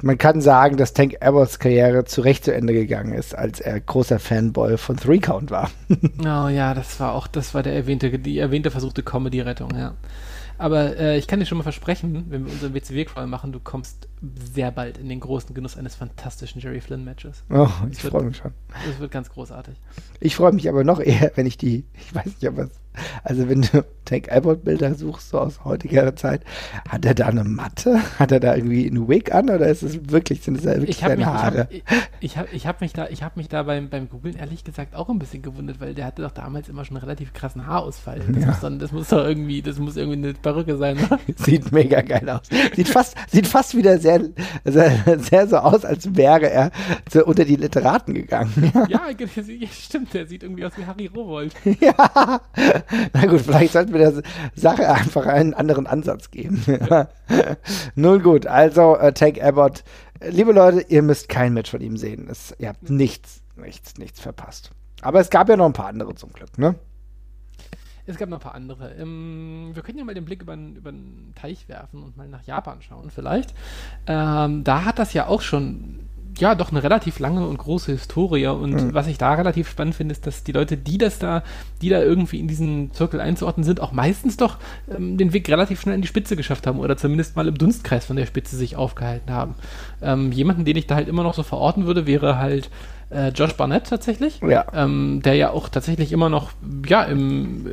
[0.03, 3.79] man kann sagen, dass Tank Abbotts Karriere zu Recht zu Ende gegangen ist, als er
[3.79, 5.71] großer Fanboy von Three Count war.
[6.21, 9.95] Oh ja, das war auch, das war der erwähnte, die erwähnte versuchte Comedy-Rettung, ja.
[10.59, 14.09] Aber äh, ich kann dir schon mal versprechen, wenn wir unseren WCW-Crawl machen, du kommst
[14.55, 17.45] sehr bald in den großen Genuss eines fantastischen Jerry Flynn-Matches.
[17.51, 18.53] Oh, ich freue mich schon.
[18.87, 19.75] Das wird ganz großartig.
[20.21, 22.71] Ich freue mich aber noch eher, wenn ich die, ich weiß nicht, ob es,
[23.25, 26.43] also wenn du Tank Abbott Bilder suchst, so aus heutiger Zeit,
[26.89, 28.01] hat er da eine Matte?
[28.19, 30.91] Hat er da irgendwie einen Wig an oder ist es wirklich, sind es ja wirklich
[30.99, 31.69] Ich habe seine mich, ich Haare?
[31.71, 31.83] ich,
[32.21, 34.95] ich hab, ich hab mich da, ich hab mich da beim, beim Googlen ehrlich gesagt
[34.97, 38.21] auch ein bisschen gewundert, weil der hatte doch damals immer schon einen relativ krassen Haarausfall.
[38.29, 41.19] Das, muss, dann, das muss doch irgendwie, das muss irgendwie eine Perücke sein, oder?
[41.37, 42.43] Sieht mega geil aus.
[42.75, 44.21] Sieht fast, sieht fast wieder sehr,
[44.65, 46.71] sehr, sehr so aus, als wäre er
[47.11, 48.73] so unter die Literaten gegangen.
[48.89, 49.03] Ja,
[49.43, 51.55] sieht- stimmt, der sieht irgendwie aus wie Harry Rowold.
[51.81, 52.41] ja.
[53.13, 54.23] Na gut, vielleicht sollten wir der
[54.55, 56.65] Sache einfach einen anderen Ansatz geben.
[57.95, 59.85] Nun gut, also äh, Tank Abbott.
[60.21, 62.29] Liebe Leute, ihr müsst kein Match von ihm sehen.
[62.31, 64.71] Es, ihr habt nichts, nichts, nichts verpasst.
[65.01, 66.77] Aber es gab ja noch ein paar andere zum Glück, ne?
[68.05, 68.93] Es gab noch ein paar andere.
[68.95, 72.29] Ähm, wir können ja mal den Blick über den, über den Teich werfen und mal
[72.29, 73.55] nach Japan schauen, vielleicht.
[74.07, 78.47] Ähm, da hat das ja auch schon, ja, doch eine relativ lange und große Historie.
[78.47, 81.43] Und was ich da relativ spannend finde, ist, dass die Leute, die das da,
[81.81, 84.57] die da irgendwie in diesen Zirkel einzuordnen sind, auch meistens doch
[84.95, 88.05] ähm, den Weg relativ schnell in die Spitze geschafft haben oder zumindest mal im Dunstkreis
[88.07, 89.55] von der Spitze sich aufgehalten haben.
[90.01, 92.71] Ähm, jemanden, den ich da halt immer noch so verorten würde, wäre halt
[93.11, 94.65] äh, Josh Barnett tatsächlich Ja.
[94.75, 96.53] ähm, der ja auch tatsächlich immer noch
[96.87, 97.67] ja, im,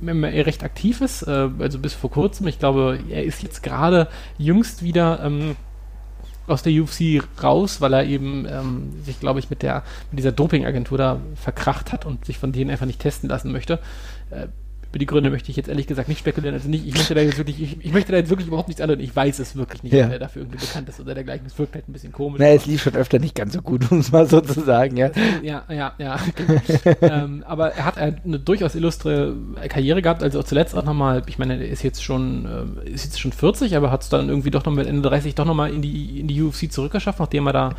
[0.00, 2.46] im MMA recht aktiv ist, äh, also bis vor kurzem.
[2.46, 4.08] Ich glaube, er ist jetzt gerade
[4.38, 5.56] jüngst wieder ähm,
[6.48, 10.32] aus der UFC raus, weil er eben ähm, sich, glaube ich, mit der mit dieser
[10.32, 13.78] Dopingagentur da verkracht hat und sich von denen einfach nicht testen lassen möchte.
[14.30, 14.48] Äh,
[14.90, 16.54] über die Gründe möchte ich jetzt ehrlich gesagt nicht spekulieren.
[16.54, 18.80] Also nicht, ich möchte da jetzt wirklich, ich, ich möchte da jetzt wirklich überhaupt nichts
[18.80, 19.02] anderes.
[19.02, 20.06] Ich weiß es wirklich nicht, Ja.
[20.06, 21.46] ob er dafür irgendwie bekannt ist oder dergleichen.
[21.46, 22.38] Es wirkt halt ein bisschen komisch.
[22.40, 24.96] Na, es lief schon öfter nicht ganz so gut, um es mal so zu sagen,
[24.96, 25.10] ja.
[25.42, 26.18] Ja, ja, ja.
[27.02, 29.36] ähm, aber er hat eine durchaus illustre
[29.68, 32.46] Karriere gehabt, also auch zuletzt auch nochmal, ich meine, er ist jetzt schon,
[32.86, 35.34] äh, ist jetzt schon 40, aber hat es dann irgendwie doch noch mit Ende 30
[35.34, 37.74] doch nochmal in die, in die UFC zurückgeschafft, nachdem er da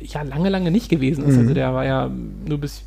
[0.00, 1.34] ja lange, lange nicht gewesen ist.
[1.34, 1.40] Mhm.
[1.42, 2.10] Also der war ja
[2.46, 2.82] nur bis,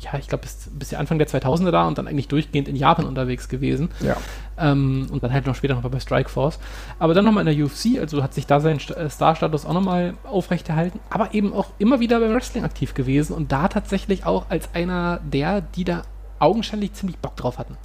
[0.00, 3.04] ja, ich glaube, bis, bis Anfang der 2000er da und dann eigentlich durchgehend in Japan
[3.04, 3.90] unterwegs gewesen.
[4.00, 4.16] Ja.
[4.56, 6.58] Ähm, und dann halt noch später noch bei Strikeforce.
[6.98, 9.72] Aber dann nochmal in der UFC, also hat sich da sein St äh, Star-Status auch
[9.72, 14.46] nochmal aufrechterhalten, aber eben auch immer wieder beim Wrestling aktiv gewesen und da tatsächlich auch
[14.50, 16.02] als einer der, die da
[16.38, 17.76] augenscheinlich ziemlich Bock drauf hatten.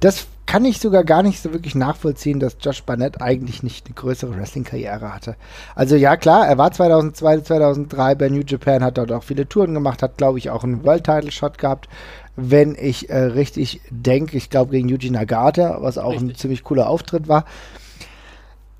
[0.00, 3.94] Das kann ich sogar gar nicht so wirklich nachvollziehen, dass Josh Barnett eigentlich nicht eine
[3.94, 5.36] größere Wrestling-Karriere hatte.
[5.74, 9.74] Also ja, klar, er war 2002, 2003 bei New Japan, hat dort auch viele Touren
[9.74, 11.90] gemacht, hat, glaube ich, auch einen World-Title-Shot gehabt,
[12.34, 14.38] wenn ich äh, richtig denke.
[14.38, 16.38] Ich glaube, gegen Yuji Nagata, was auch ein Richtig.
[16.38, 17.44] ziemlich cooler Auftritt war.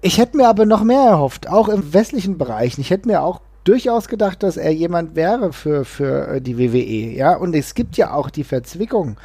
[0.00, 2.78] Ich hätte mir aber noch mehr erhofft, auch im westlichen Bereich.
[2.78, 7.14] Ich hätte mir auch durchaus gedacht, dass er jemand wäre für, für äh, die WWE,
[7.14, 7.36] ja.
[7.36, 9.18] Und es gibt ja auch die Verzwickung.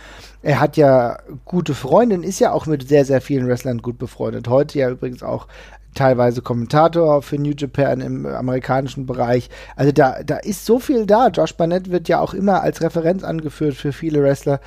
[0.43, 4.49] Er hat ja gute Freundinnen, ist ja auch mit sehr, sehr vielen Wrestlern gut befreundet.
[4.49, 5.47] Heute ja übrigens auch
[5.95, 9.49] teilweise Kommentator für New Japan im amerikanischen Bereich.
[9.77, 11.29] Also da, da ist so viel da.
[11.29, 14.59] Josh Barnett wird ja auch immer als Referenz angeführt für viele Wrestler.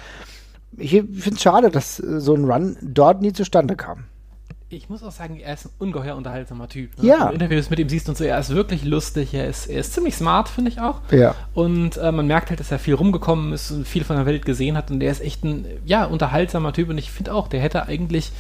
[0.79, 4.05] Ich finde es schade, dass so ein Run dort nie zustande kam.
[4.69, 6.91] Ich muss auch sagen, er ist ein ungeheuer unterhaltsamer Typ.
[7.01, 7.21] Ja.
[7.21, 9.79] Wenn du Interviews mit ihm siehst und so, er ist wirklich lustig, er ist, er
[9.79, 11.03] ist ziemlich smart, finde ich auch.
[11.13, 11.37] Ja.
[11.55, 14.45] Und äh, man merkt halt, dass er viel rumgekommen ist und viel von der Welt
[14.45, 17.61] gesehen hat und der ist echt ein, ja, unterhaltsamer Typ und ich finde auch, der
[17.61, 18.33] hätte eigentlich,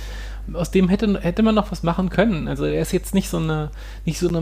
[0.52, 2.48] aus dem hätte, hätte man noch was machen können.
[2.48, 3.70] Also er ist jetzt nicht so eine,
[4.04, 4.40] nicht so eine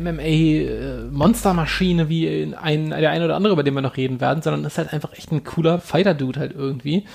[0.00, 4.64] MMA-Monstermaschine wie in ein, der eine oder andere, über den wir noch reden werden, sondern
[4.64, 7.06] ist halt einfach echt ein cooler Fighter-Dude halt irgendwie.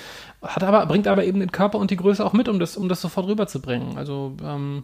[0.41, 2.89] Hat aber, bringt aber eben den Körper und die Größe auch mit, um das, um
[2.89, 3.97] das sofort rüberzubringen.
[3.97, 4.83] Also, ähm,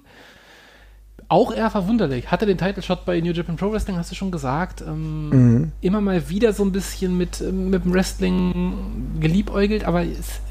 [1.29, 2.31] auch eher verwunderlich.
[2.31, 4.81] Hatte den Title Shot bei New Japan Pro Wrestling, hast du schon gesagt.
[4.81, 10.41] Ähm, Immer mal wieder so ein bisschen mit, ähm, mit dem Wrestling geliebäugelt, aber ist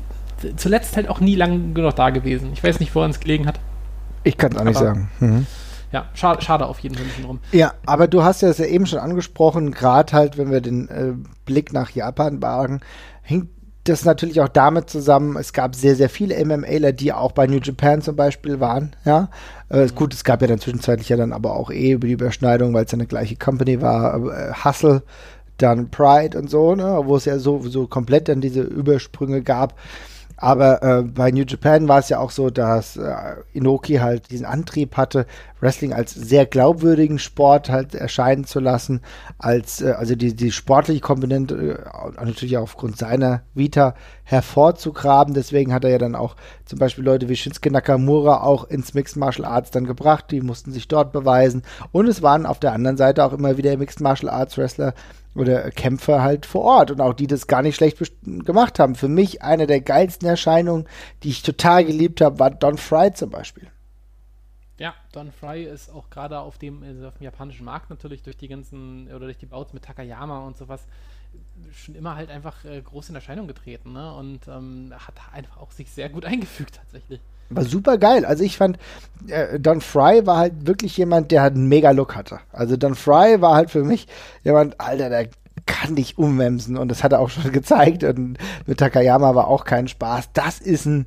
[0.57, 2.51] zuletzt halt auch nie lang genug da gewesen.
[2.53, 3.61] Ich weiß nicht, woran es gelegen hat.
[4.25, 5.11] Ich kann es auch nicht sagen.
[5.21, 5.47] Mhm.
[5.93, 7.41] Ja, schade, schade auf jeden Fall ein bisschen drum.
[7.53, 10.89] Ja, aber du hast ja es ja eben schon angesprochen, gerade halt, wenn wir den
[10.89, 11.13] äh,
[11.45, 12.81] Blick nach Japan wagen,
[13.21, 13.51] hängt
[13.85, 17.59] das natürlich auch damit zusammen, es gab sehr, sehr viele MMAler, die auch bei New
[17.59, 19.29] Japan zum Beispiel waren, ja.
[19.69, 22.73] Äh, gut, es gab ja dann zwischenzeitlich ja dann aber auch eh über die Überschneidung,
[22.75, 25.03] weil es ja eine gleiche Company war, äh, Hustle,
[25.59, 29.75] dann Pride und so, ne, wo es ja so, so komplett dann diese Übersprünge gab.
[30.43, 33.15] Aber äh, bei New Japan war es ja auch so, dass äh,
[33.53, 35.25] Inoki halt diesen Antrieb hatte,
[35.61, 39.03] Wrestling als sehr glaubwürdigen Sport halt erscheinen zu lassen,
[39.39, 45.33] als äh, also die, die sportliche Komponente äh, natürlich auch aufgrund seiner Vita hervorzugraben.
[45.33, 49.17] Deswegen hat er ja dann auch zum Beispiel Leute wie Shinsuke Nakamura auch ins Mixed
[49.17, 50.33] Martial Arts dann gebracht.
[50.33, 51.63] Die mussten sich dort beweisen.
[51.93, 54.93] Und es waren auf der anderen Seite auch immer wieder Mixed Martial Arts Wrestler
[55.35, 58.95] oder Kämpfer halt vor Ort und auch die das gar nicht schlecht gemacht haben.
[58.95, 60.87] Für mich eine der geilsten Erscheinungen,
[61.23, 63.69] die ich total geliebt habe, war Don Fry zum Beispiel.
[64.79, 68.37] Ja, Don Fry ist auch gerade auf dem, also auf dem japanischen Markt natürlich durch
[68.37, 70.87] die ganzen, oder durch die Bouts mit Takayama und sowas,
[71.73, 74.13] schon immer halt einfach äh, groß in Erscheinung getreten, ne?
[74.15, 77.21] Und ähm, hat einfach auch sich sehr gut eingefügt tatsächlich.
[77.51, 78.25] War super geil.
[78.25, 78.79] Also ich fand,
[79.29, 82.41] äh, Don Fry war halt wirklich jemand, der halt einen mega Look hatte.
[82.53, 84.07] Also Don Fry war halt für mich
[84.43, 85.29] jemand, Alter, der
[85.67, 89.65] kann dich umwemsen und das hat er auch schon gezeigt und mit Takayama war auch
[89.65, 90.31] kein Spaß.
[90.33, 91.07] Das ist ein,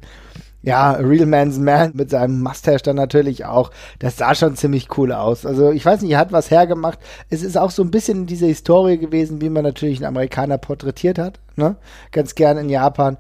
[0.62, 3.71] ja, Real Man's Man mit seinem Mustache dann natürlich auch.
[4.00, 5.45] Das sah schon ziemlich cool aus.
[5.45, 7.00] Also ich weiß nicht, er hat was hergemacht.
[7.30, 11.19] Es ist auch so ein bisschen diese Historie gewesen, wie man natürlich einen Amerikaner porträtiert
[11.19, 11.76] hat, ne?
[12.12, 13.17] Ganz gern in Japan.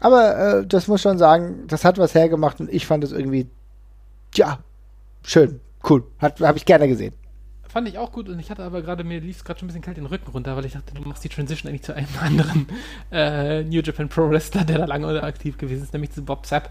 [0.00, 3.48] Aber äh, das muss schon sagen, das hat was hergemacht und ich fand es irgendwie,
[4.34, 4.58] ja,
[5.22, 6.04] schön, cool.
[6.20, 7.14] Habe ich gerne gesehen.
[7.68, 9.68] Fand ich auch gut und ich hatte aber gerade, mir lief es gerade schon ein
[9.68, 12.06] bisschen kalt den Rücken runter, weil ich dachte, du machst die Transition eigentlich zu einem
[12.20, 12.68] anderen
[13.10, 16.70] äh, New Japan Pro Wrestler, der da lange aktiv gewesen ist, nämlich zu Bob Sapp.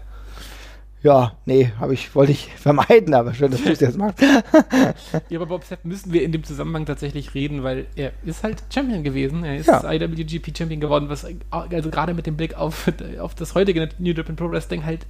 [1.04, 4.20] Ja, nee, habe ich, wollte ich vermeiden, aber schön, dass du es jetzt machst.
[5.28, 8.62] Ja, aber Bob Sapp müssen wir in dem Zusammenhang tatsächlich reden, weil er ist halt
[8.72, 9.44] Champion gewesen.
[9.44, 9.92] Er ist Ja.
[9.92, 12.90] IWGP Champion geworden, was also gerade mit dem Blick auf,
[13.20, 15.06] auf das heutige New Japan Pro Wrestling halt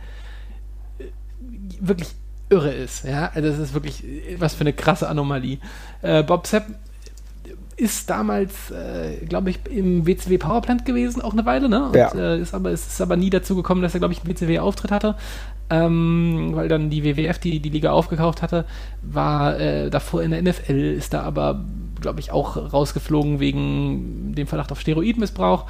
[0.99, 1.05] äh,
[1.81, 2.09] wirklich
[2.51, 3.05] irre ist.
[3.05, 5.59] Ja, also das ist wirklich äh, was für eine krasse Anomalie.
[6.03, 6.67] Äh, Bob Sapp
[7.77, 11.87] ist damals, äh, glaube ich, im WCW Powerplant gewesen, auch eine Weile, ne?
[11.89, 12.13] Und Ja.
[12.15, 14.91] äh, ist aber, es ist aber nie dazu gekommen, dass er, glaube ich, einen WCW-Auftritt
[14.93, 15.17] hatte.
[15.71, 18.67] Ähm, weil dann die WWF die, die Liga aufgekauft hatte,
[19.03, 21.65] war äh, davor in der NFL, ist da aber,
[22.05, 25.65] glaube ich, auch rausgeflogen wegen dem Verdacht auf Steroidmissbrauch.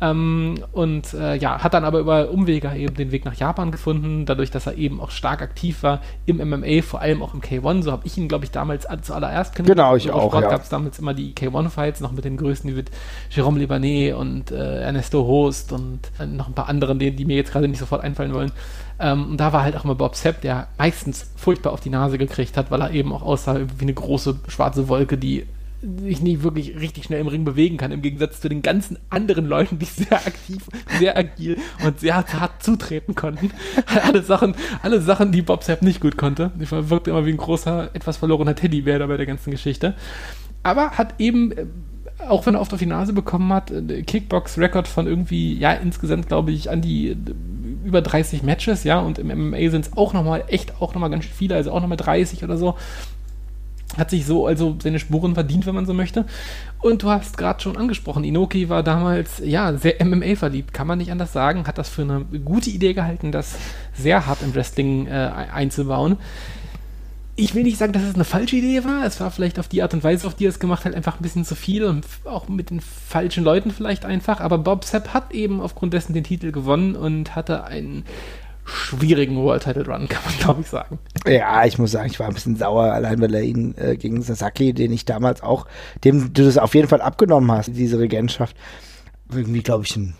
[0.00, 4.24] Ähm, und äh, ja, hat dann aber über Umwege eben den Weg nach Japan gefunden,
[4.24, 7.82] dadurch, dass er eben auch stark aktiv war im MMA, vor allem auch im K1.
[7.82, 10.50] So habe ich ihn, glaube ich, damals zuallererst Genau, ich Auf auch, Sport ja.
[10.50, 12.90] gab es damals immer die K1-Fights, noch mit den Größten wie mit
[13.34, 17.36] Jérôme Libanais und äh, Ernesto Host und äh, noch ein paar anderen, die, die mir
[17.36, 18.52] jetzt gerade nicht sofort einfallen wollen.
[19.00, 22.16] Ähm, und da war halt auch immer Bob Sepp, der meistens furchtbar auf die Nase
[22.16, 25.46] gekriegt hat, weil er eben auch aussah wie eine große schwarze Wolke, die
[25.82, 29.46] sich nicht wirklich richtig schnell im Ring bewegen kann, im Gegensatz zu den ganzen anderen
[29.46, 33.50] Leuten, die sehr aktiv, sehr agil und sehr hart zutreten konnten.
[34.02, 36.50] alle Sachen, alle Sachen, die Bob Sepp nicht gut konnte.
[36.58, 39.94] Ich wirkte immer wie ein großer, etwas verlorener Teddybär da bei der ganzen Geschichte.
[40.62, 41.66] Aber hat eben, äh,
[42.28, 46.28] auch wenn er oft auf die Nase bekommen hat, äh, Kickbox-Rekord von irgendwie, ja, insgesamt
[46.28, 47.16] glaube ich an die äh,
[47.84, 51.24] über 30 Matches, ja, und im MMA sind es auch nochmal, echt auch nochmal ganz
[51.24, 52.76] viele, also auch nochmal 30 oder so
[53.96, 56.24] hat sich so also seine Spuren verdient, wenn man so möchte.
[56.80, 60.98] Und du hast gerade schon angesprochen, Inoki war damals ja sehr MMA verliebt, kann man
[60.98, 63.56] nicht anders sagen, hat das für eine gute Idee gehalten, das
[63.94, 65.10] sehr hart im Wrestling äh,
[65.52, 66.16] einzubauen.
[67.36, 69.04] Ich will nicht sagen, dass es eine falsche Idee war.
[69.06, 71.18] Es war vielleicht auf die Art und Weise, auf die er es gemacht hat, einfach
[71.18, 74.40] ein bisschen zu viel und auch mit den falschen Leuten vielleicht einfach.
[74.40, 78.04] Aber Bob Sepp hat eben aufgrund dessen den Titel gewonnen und hatte einen
[78.70, 80.98] schwierigen World Title Run, kann man glaube ich sagen.
[81.26, 84.22] Ja, ich muss sagen, ich war ein bisschen sauer, allein weil er ihn äh, gegen
[84.22, 85.66] Sasaki, den ich damals auch,
[86.04, 88.56] dem du das auf jeden Fall abgenommen hast, diese Regentschaft,
[89.32, 90.14] irgendwie, glaube ich, ein,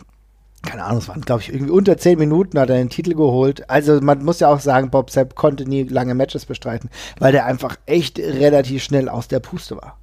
[0.63, 3.69] keine Ahnung, es waren, glaube ich, irgendwie unter zehn Minuten hat er den Titel geholt.
[3.71, 7.47] Also man muss ja auch sagen, Bob Sepp konnte nie lange Matches bestreiten, weil der
[7.47, 9.99] einfach echt relativ schnell aus der Puste war.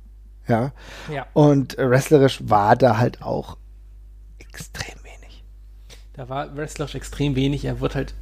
[0.47, 0.71] Ja.
[1.11, 1.27] Ja.
[1.33, 3.57] Und wrestlerisch war da halt auch
[4.39, 5.43] extrem wenig.
[6.13, 7.65] Da war wrestlerisch extrem wenig.
[7.65, 8.15] Er wird halt.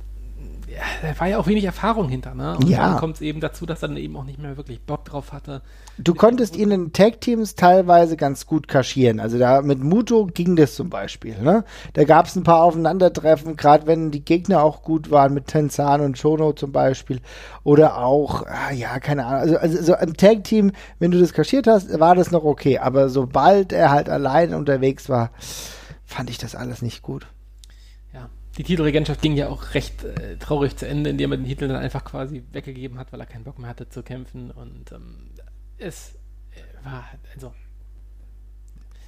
[1.01, 2.57] Da war ja auch wenig Erfahrung hinter, ne?
[2.57, 2.89] Und Ja.
[2.89, 5.31] dann kommt es eben dazu, dass er dann eben auch nicht mehr wirklich Bock drauf
[5.33, 5.61] hatte.
[5.97, 9.19] Du konntest ihn in Tag-Teams teilweise ganz gut kaschieren.
[9.19, 11.37] Also da mit Muto ging das zum Beispiel.
[11.41, 11.63] Ne?
[11.93, 16.01] Da gab es ein paar Aufeinandertreffen, gerade wenn die Gegner auch gut waren, mit Tenzan
[16.01, 17.21] und Shono zum Beispiel.
[17.63, 19.39] Oder auch, ah, ja, keine Ahnung.
[19.41, 22.79] Also, also so im Tag-Team, wenn du das kaschiert hast, war das noch okay.
[22.79, 25.31] Aber sobald er halt allein unterwegs war,
[26.03, 27.27] fand ich das alles nicht gut.
[28.57, 31.77] Die Titelregentschaft ging ja auch recht äh, traurig zu Ende, indem er den Titel dann
[31.77, 34.51] einfach quasi weggegeben hat, weil er keinen Bock mehr hatte zu kämpfen.
[34.51, 35.31] Und ähm,
[35.77, 36.15] es
[36.51, 37.53] äh, war, also.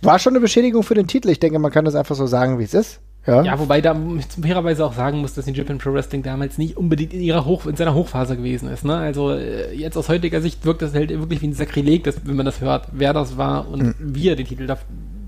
[0.02, 1.30] War schon eine Beschädigung für den Titel.
[1.30, 3.00] Ich denke, man kann das einfach so sagen, wie es ist.
[3.28, 3.42] Ja.
[3.42, 3.94] ja, wobei da
[4.42, 7.66] fairerweise auch sagen muss, dass die Japan Pro Wrestling damals nicht unbedingt in ihrer Hoch,
[7.66, 8.86] in seiner Hochphase gewesen ist.
[8.86, 8.96] Ne?
[8.96, 12.38] Also äh, jetzt aus heutiger Sicht wirkt das halt wirklich wie ein Sakrileg, dass, wenn
[12.38, 13.96] man das hört, wer das war und mhm.
[14.00, 14.78] wie er den Titel da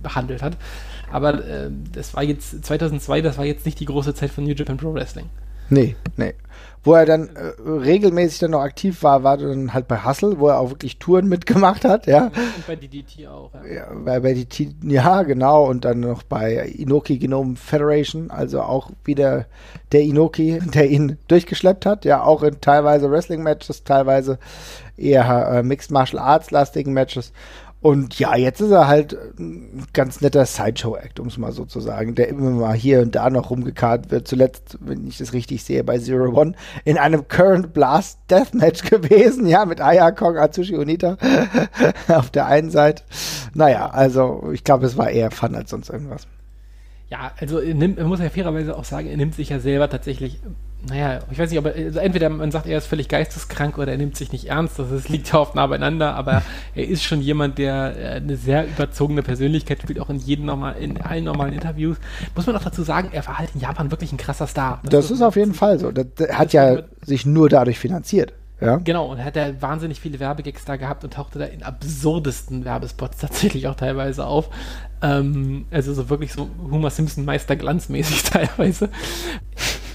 [0.01, 0.55] behandelt hat.
[1.12, 4.54] Aber äh, das war jetzt 2002, das war jetzt nicht die große Zeit von New
[4.54, 5.26] Japan Pro Wrestling.
[5.69, 6.34] Nee, nee.
[6.84, 10.48] Wo er dann äh, regelmäßig dann noch aktiv war, war dann halt bei Hustle, wo
[10.48, 12.26] er auch wirklich Touren mitgemacht hat, ja.
[12.28, 13.74] Und bei DDT auch, ja.
[13.76, 15.65] ja bei, bei DDT, ja, genau.
[15.65, 19.45] Und dann noch bei Inoki Genome Federation, also auch wieder
[19.91, 24.39] der Inoki, der ihn durchgeschleppt hat, ja, auch in teilweise Wrestling-Matches, teilweise
[24.95, 27.34] eher äh, Mixed Martial Arts-lastigen Matches.
[27.82, 31.80] Und ja, jetzt ist er halt ein ganz netter Sideshow-Act, um es mal so zu
[31.80, 34.28] sagen, der immer mal hier und da noch rumgekarrt wird.
[34.28, 39.48] Zuletzt, wenn ich das richtig sehe, bei Zero One in einem Current Blast Deathmatch gewesen,
[39.48, 41.18] ja, mit Aya Kong, Atsushi Onita
[42.10, 43.04] auf der einen Seite.
[43.54, 46.28] Naja, also ich glaube, es war eher Fun als sonst irgendwas.
[47.10, 50.39] Ja, also nimmt, man muss ja fairerweise auch sagen, er nimmt sich ja selber tatsächlich
[50.88, 53.92] naja, ich weiß nicht, ob er, also entweder man sagt, er ist völlig geisteskrank oder
[53.92, 56.42] er nimmt sich nicht ernst, das ist, liegt ja oft nah beieinander, aber
[56.76, 60.76] er ist schon jemand, der äh, eine sehr überzogene Persönlichkeit spielt, auch in jedem normal,
[60.80, 61.98] in allen normalen Interviews.
[62.36, 64.80] Muss man auch dazu sagen, er war halt in Japan wirklich ein krasser Star.
[64.84, 65.92] Das, das ist auf jeden Fall so.
[65.92, 68.34] Er hat ja sich nur dadurch finanziert.
[68.62, 68.76] Ja.
[68.78, 72.65] Genau, und er hat ja wahnsinnig viele Werbegags da gehabt und tauchte da in absurdesten
[72.65, 74.50] Werbespots tatsächlich auch teilweise auf.
[75.02, 78.89] Ähm, also so wirklich so Homer Simpson Meister glanzmäßig teilweise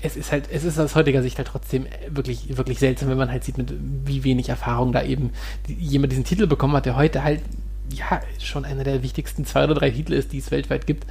[0.05, 3.31] es ist halt, es ist aus heutiger Sicht halt trotzdem wirklich, wirklich seltsam, wenn man
[3.31, 3.73] halt sieht, mit
[4.05, 5.31] wie wenig Erfahrung da eben
[5.67, 7.41] jemand diesen Titel bekommen hat, der heute halt,
[7.89, 11.07] ja, schon einer der wichtigsten zwei oder drei Titel ist, die es weltweit gibt,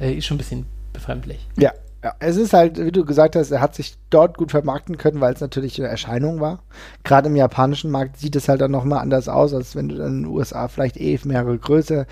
[0.00, 1.46] äh, ist schon ein bisschen befremdlich.
[1.58, 1.72] Ja,
[2.02, 5.20] ja, es ist halt, wie du gesagt hast, er hat sich dort gut vermarkten können,
[5.20, 6.60] weil es natürlich eine Erscheinung war.
[7.04, 10.06] Gerade im japanischen Markt sieht es halt dann nochmal anders aus, als wenn du dann
[10.06, 12.06] in den USA vielleicht eh mehrere Größe,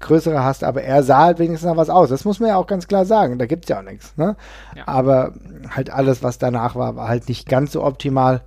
[0.00, 2.08] größere hast, aber er sah halt wenigstens noch was aus.
[2.08, 3.38] Das muss man ja auch ganz klar sagen.
[3.38, 4.16] Da gibt es ja auch nichts.
[4.16, 4.36] Ne?
[4.76, 4.86] Ja.
[4.86, 5.32] Aber
[5.70, 8.42] halt alles, was danach war, war halt nicht ganz so optimal.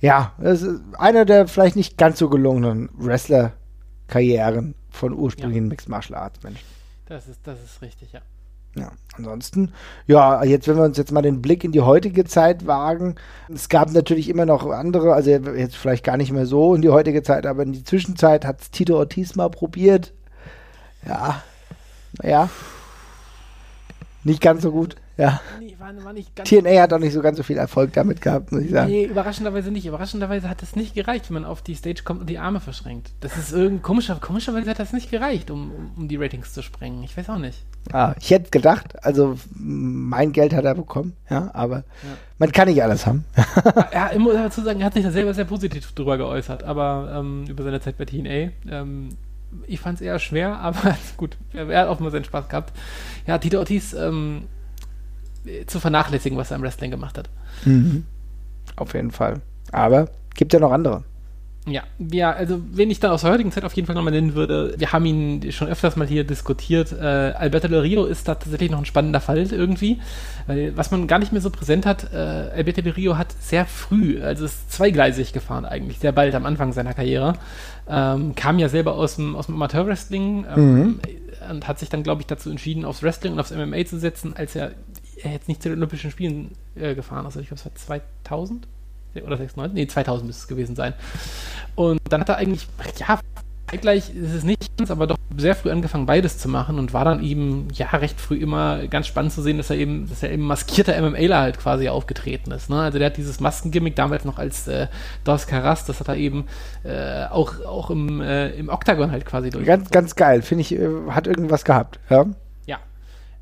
[0.00, 5.68] Ja, es ist einer der vielleicht nicht ganz so gelungenen Wrestler-Karrieren von ursprünglichen ja.
[5.68, 6.66] Mixed Martial Arts Menschen.
[7.06, 8.20] Das ist, das ist richtig, ja.
[8.76, 9.72] Ja, ansonsten,
[10.06, 13.16] ja, jetzt, wenn wir uns jetzt mal den Blick in die heutige Zeit wagen,
[13.52, 16.88] es gab natürlich immer noch andere, also jetzt vielleicht gar nicht mehr so in die
[16.88, 20.12] heutige Zeit, aber in die Zwischenzeit hat es Tito Ortiz mal probiert,
[21.06, 21.42] ja.
[22.22, 22.48] Ja.
[24.22, 24.96] Nicht ganz so gut.
[25.20, 25.38] Ja.
[25.58, 28.62] Nee, war, war TNA hat auch nicht so ganz so viel Erfolg damit gehabt, muss
[28.62, 28.90] ich sagen.
[28.90, 29.84] Nee, überraschenderweise nicht.
[29.84, 33.12] Überraschenderweise hat es nicht gereicht, wenn man auf die Stage kommt und die Arme verschränkt.
[33.20, 34.16] Das ist irgendwie komischer.
[34.18, 37.02] Komischerweise hat das nicht gereicht, um, um, die Ratings zu sprengen.
[37.02, 37.58] Ich weiß auch nicht.
[37.92, 41.84] Ah, ich hätte gedacht, also mein Geld hat er bekommen, ja, aber ja.
[42.38, 43.26] man kann nicht alles haben.
[43.92, 47.12] ja, ich muss dazu sagen, er hat sich da selber sehr positiv drüber geäußert, aber
[47.14, 48.52] ähm, über seine Zeit bei TNA.
[48.70, 49.10] Ähm,
[49.66, 52.76] ich fand es eher schwer, aber gut, er hat offenbar seinen Spaß gehabt.
[53.26, 54.44] Ja, Tito Ortiz ähm,
[55.66, 57.30] zu vernachlässigen, was er im Wrestling gemacht hat.
[57.64, 58.04] Mhm.
[58.76, 59.40] Auf jeden Fall.
[59.72, 61.04] Aber gibt ja noch andere.
[61.66, 64.34] Ja, ja, also wen ich dann aus der heutigen Zeit auf jeden Fall nochmal nennen
[64.34, 66.90] würde, wir haben ihn schon öfters mal hier diskutiert.
[66.92, 70.00] Äh, Alberto Del Rio ist da tatsächlich noch ein spannender Fall irgendwie,
[70.46, 73.66] weil was man gar nicht mehr so präsent hat, äh, Alberto Del Rio hat sehr
[73.66, 77.34] früh, also ist zweigleisig gefahren eigentlich, sehr bald am Anfang seiner Karriere.
[77.86, 81.00] Ähm, kam ja selber aus dem, aus dem Amateurwrestling ähm, mhm.
[81.50, 84.34] und hat sich dann, glaube ich, dazu entschieden, aufs Wrestling und aufs MMA zu setzen,
[84.34, 84.70] als er,
[85.22, 87.36] er jetzt nicht zu den Olympischen Spielen äh, gefahren ist.
[87.36, 88.66] Also ich glaube, es war 2000
[89.14, 90.94] oder 96, nee, 2000 müsste es gewesen sein.
[91.74, 92.66] Und dann hat er eigentlich,
[92.98, 93.20] ja,
[93.78, 97.04] gleich ist es nicht ganz, aber doch sehr früh angefangen, beides zu machen und war
[97.04, 100.30] dann eben, ja, recht früh immer ganz spannend zu sehen, dass er eben, dass er
[100.30, 102.68] eben maskierter MMAler halt quasi aufgetreten ist.
[102.68, 102.80] Ne?
[102.80, 104.88] Also der hat dieses Maskengimmick damals noch als äh,
[105.24, 106.46] Dos Caras, das hat er eben
[106.82, 109.66] äh, auch, auch im, äh, im Octagon halt quasi durch.
[109.66, 112.26] Ganz, ganz geil, finde ich, äh, hat irgendwas gehabt, ja.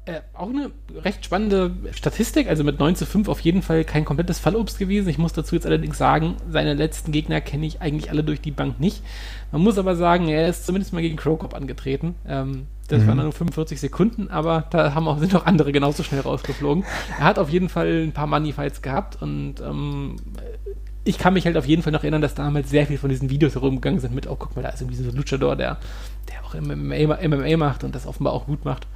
[0.09, 0.71] Äh, auch eine
[1.05, 5.07] recht spannende Statistik, also mit 9 zu 5 auf jeden Fall kein komplettes Fallobst gewesen.
[5.11, 8.51] Ich muss dazu jetzt allerdings sagen, seine letzten Gegner kenne ich eigentlich alle durch die
[8.51, 9.03] Bank nicht.
[9.53, 12.15] Man muss aber sagen, er ist zumindest mal gegen Crocop angetreten.
[12.27, 13.09] Ähm, das mhm.
[13.09, 16.85] waren nur 45 Sekunden, aber da haben auch, sind auch andere genauso schnell rausgeflogen.
[17.19, 20.17] Er hat auf jeden Fall ein paar Money-Fights gehabt und ähm,
[21.05, 23.29] ich kann mich halt auf jeden Fall noch erinnern, dass damals sehr viel von diesen
[23.29, 25.77] Videos herumgegangen sind mit, oh, guck mal, da ist irgendwie so ein Luchador, der,
[26.31, 28.87] der auch MMA, MMA macht und das offenbar auch gut macht.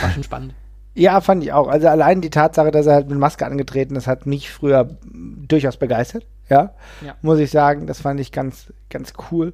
[0.00, 0.54] War schon spannend.
[0.94, 1.68] Ja, fand ich auch.
[1.68, 5.76] Also allein die Tatsache, dass er halt mit Maske angetreten ist, hat mich früher durchaus
[5.76, 6.26] begeistert.
[6.48, 6.74] Ja,
[7.04, 7.14] ja.
[7.22, 7.86] muss ich sagen.
[7.86, 9.52] Das fand ich ganz, ganz cool.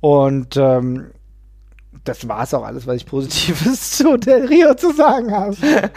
[0.00, 1.10] Und ähm,
[2.04, 5.56] das war es auch alles, was ich Positives zu Del Rio zu sagen habe.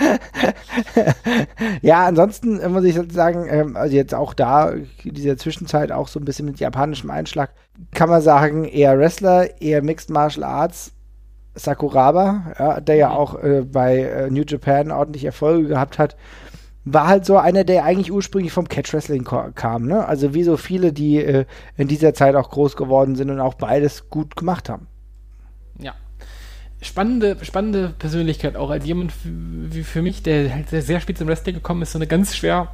[1.82, 6.20] ja, ansonsten muss ich sagen, ähm, also jetzt auch da, in dieser Zwischenzeit auch so
[6.20, 7.52] ein bisschen mit japanischem Einschlag,
[7.94, 10.92] kann man sagen, eher Wrestler, eher Mixed Martial Arts,
[11.60, 13.16] Sakuraba, ja, der ja mhm.
[13.16, 16.16] auch äh, bei äh, New Japan ordentlich Erfolge gehabt hat,
[16.86, 19.86] war halt so einer, der eigentlich ursprünglich vom Catch Wrestling kam.
[19.86, 20.06] Ne?
[20.06, 21.46] Also wie so viele, die äh,
[21.78, 24.88] in dieser Zeit auch groß geworden sind und auch beides gut gemacht haben.
[25.78, 25.94] Ja.
[26.82, 31.28] Spannende, spannende Persönlichkeit auch als jemand wie für mich, der halt sehr, sehr spät zum
[31.28, 32.70] Wrestling gekommen ist, so eine ganz schwer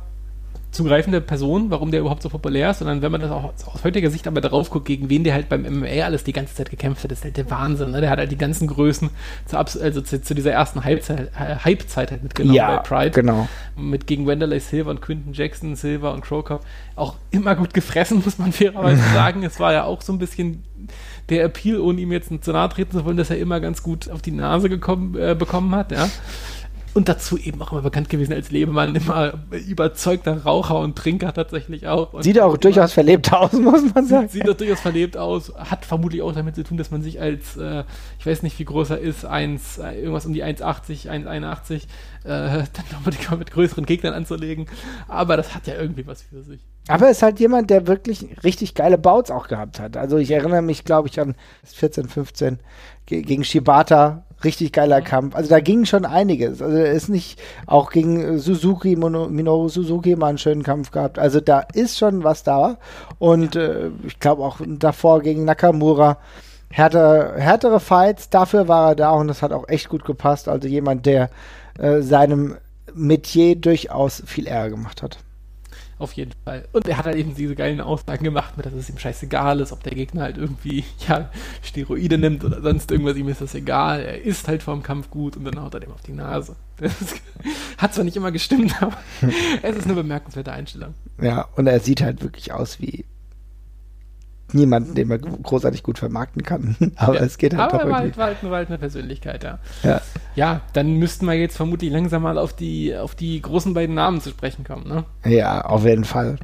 [0.75, 4.09] zugreifende Person, warum der überhaupt so populär ist, sondern wenn man das auch aus heutiger
[4.09, 7.03] Sicht aber darauf guckt, gegen wen der halt beim MMA alles die ganze Zeit gekämpft
[7.03, 7.91] hat, ist halt der Wahnsinn.
[7.91, 8.01] Ne?
[8.01, 9.09] Der hat halt die ganzen Größen
[9.45, 13.11] zu, also zu, zu dieser ersten Halbzeit, Halbzeit halt mitgenommen ja, bei Pride.
[13.11, 13.47] genau.
[13.75, 16.61] Mit gegen Wanderlei Silver und Quinton Jackson, Silver und Crowcop.
[16.95, 19.43] Auch immer gut gefressen, muss man fairerweise sagen.
[19.43, 20.63] Es war ja auch so ein bisschen
[21.29, 24.09] der Appeal, ohne ihm jetzt zu nahe treten zu wollen, dass er immer ganz gut
[24.09, 26.07] auf die Nase gekommen, äh, bekommen hat, ja.
[26.95, 29.33] Und dazu eben auch immer bekannt gewesen als Lebemann, immer
[29.67, 32.13] überzeugter Raucher und Trinker tatsächlich auch.
[32.13, 34.29] Und sieht auch durchaus verlebt aus, muss man sagen.
[34.29, 35.53] Sieht, sieht auch durchaus verlebt aus.
[35.55, 37.83] Hat vermutlich auch damit zu tun, dass man sich als, äh,
[38.17, 41.83] ich weiß nicht, wie groß er ist, 1, äh, irgendwas um die 1,80, 1,81, äh,
[42.23, 44.67] dann nochmal mit größeren Gegnern anzulegen.
[45.09, 46.61] Aber das hat ja irgendwie was für sich.
[46.87, 49.97] Aber er ist halt jemand, der wirklich richtig geile Bouts auch gehabt hat.
[49.97, 52.59] Also ich erinnere mich, glaube ich, an 14, 15
[53.05, 55.35] gegen Shibata richtig geiler Kampf.
[55.35, 56.61] Also da ging schon einiges.
[56.61, 61.19] Also er ist nicht auch gegen Suzuki, Minoru Suzuki mal einen schönen Kampf gehabt.
[61.19, 62.77] Also da ist schon was da.
[63.19, 66.17] Und äh, ich glaube auch davor gegen Nakamura.
[66.69, 70.49] Härtere, härtere Fights, dafür war er da und das hat auch echt gut gepasst.
[70.49, 71.29] Also jemand, der
[71.77, 72.55] äh, seinem
[72.93, 75.19] Metier durchaus viel Ärger gemacht hat.
[75.97, 76.67] Auf jeden Fall.
[76.73, 79.81] Und er hat halt eben diese geilen Aussagen gemacht, dass es ihm scheißegal ist, ob
[79.83, 81.29] der Gegner halt irgendwie, ja,
[81.63, 84.01] Steroide nimmt oder sonst irgendwas, ihm ist das egal.
[84.01, 86.55] Er ist halt vorm Kampf gut und dann haut er dem auf die Nase.
[86.77, 86.91] Das
[87.77, 88.97] hat zwar nicht immer gestimmt, aber
[89.61, 90.93] es ist eine bemerkenswerte Einstellung.
[91.21, 93.05] Ja, und er sieht halt wirklich aus wie
[94.53, 96.75] niemanden, den man großartig gut vermarkten kann.
[96.95, 97.21] Aber ja.
[97.21, 98.21] es geht halt Aber doch war irgendwie.
[98.21, 99.59] Halt, war, halt, eine Persönlichkeit, ja.
[99.83, 100.01] ja.
[100.35, 104.21] Ja, dann müssten wir jetzt vermutlich langsam mal auf die, auf die großen beiden Namen
[104.21, 105.05] zu sprechen kommen, ne?
[105.25, 106.37] Ja, auf jeden Fall.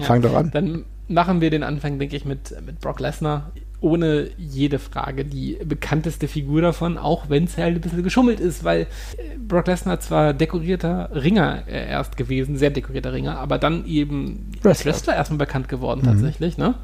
[0.00, 0.28] Fang ja.
[0.28, 0.50] doch an.
[0.52, 3.52] Dann machen wir den Anfang, denke ich, mit, mit Brock Lesnar.
[3.80, 8.62] Ohne jede Frage die bekannteste Figur davon, auch wenn es halt ein bisschen geschummelt ist,
[8.62, 8.86] weil äh,
[9.36, 14.92] Brock Lesnar zwar dekorierter Ringer äh, erst gewesen, sehr dekorierter Ringer, aber dann eben Wrestler,
[14.92, 16.06] Wrestler erstmal bekannt geworden mhm.
[16.06, 16.76] tatsächlich, ne?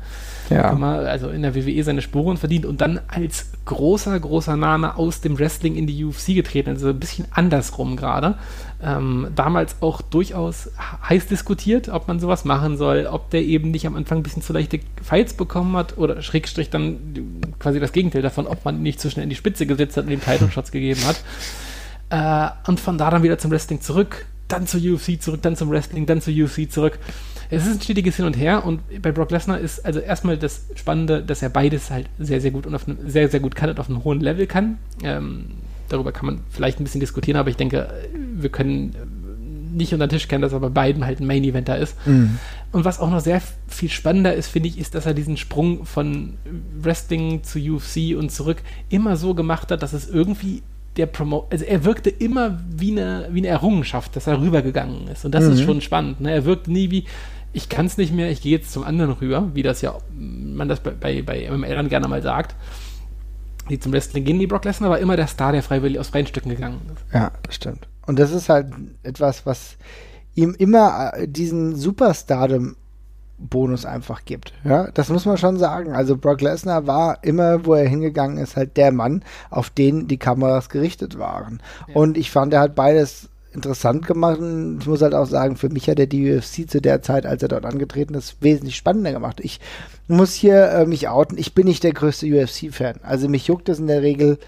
[0.51, 0.73] Ja.
[0.73, 5.21] Man, also in der WWE seine Spuren verdient und dann als großer, großer Name aus
[5.21, 8.37] dem Wrestling in die UFC getreten, also ein bisschen andersrum gerade.
[8.83, 10.71] Ähm, damals auch durchaus
[11.09, 14.43] heiß diskutiert, ob man sowas machen soll, ob der eben nicht am Anfang ein bisschen
[14.43, 16.99] zu leichte Fights bekommen hat oder Schrägstrich dann
[17.59, 20.11] quasi das Gegenteil davon, ob man nicht zu schnell in die Spitze gesetzt hat und
[20.11, 21.23] dem Title Shots gegeben hat.
[22.11, 25.71] Äh, und von da dann wieder zum Wrestling zurück, dann zur UFC zurück, dann zum
[25.71, 26.99] Wrestling, dann zur UFC zurück
[27.51, 30.67] es ist ein stetiges Hin und Her und bei Brock Lesnar ist also erstmal das
[30.75, 33.71] Spannende, dass er beides halt sehr, sehr gut und auf einem, sehr, sehr gut kann
[33.71, 34.79] und auf einem hohen Level kann.
[35.03, 35.47] Ähm,
[35.89, 38.95] darüber kann man vielleicht ein bisschen diskutieren, aber ich denke, wir können
[39.73, 41.95] nicht unter den Tisch kennen, dass er bei beiden halt ein Main Eventer ist.
[42.07, 42.39] Mhm.
[42.73, 45.87] Und was auch noch sehr viel spannender ist, finde ich, ist, dass er diesen Sprung
[45.87, 46.35] von
[46.79, 48.59] Wrestling zu UFC und zurück
[48.91, 50.63] immer so gemacht hat, dass es irgendwie
[50.97, 55.25] der Promo also er wirkte immer wie eine, wie eine Errungenschaft, dass er rübergegangen ist.
[55.25, 55.53] Und das mhm.
[55.53, 56.21] ist schon spannend.
[56.21, 56.33] Ne?
[56.33, 57.05] Er wirkte nie wie,
[57.59, 60.69] ich kann es nicht mehr, ich gehe jetzt zum anderen rüber, wie das ja man
[60.69, 62.55] das bei, bei, bei MML dann gerne mal sagt.
[63.69, 66.27] Die zum Wrestling gehen, die Brock Lesnar war immer der Star, der freiwillig aus freien
[66.27, 67.05] Stücken gegangen ist.
[67.13, 67.89] Ja, das stimmt.
[68.07, 69.77] Und das ist halt etwas, was
[70.35, 72.77] ihm immer äh, diesen Superstardom
[73.39, 74.53] Bonus einfach gibt.
[74.65, 75.93] Ja, das muss man schon sagen.
[75.93, 80.17] Also Brock Lesnar war immer, wo er hingegangen ist, halt der Mann, auf den die
[80.17, 81.61] Kameras gerichtet waren.
[81.89, 81.97] Ja.
[81.97, 84.39] Und ich fand, er hat beides interessant gemacht.
[84.81, 87.43] Ich muss halt auch sagen, für mich hat er die UFC zu der Zeit, als
[87.43, 89.41] er dort angetreten ist, wesentlich spannender gemacht.
[89.43, 89.61] Ich
[90.07, 91.39] muss hier äh, mich outen.
[91.39, 93.01] Ich bin nicht der größte UFC-Fan.
[93.03, 94.39] Also mich juckt es in der Regel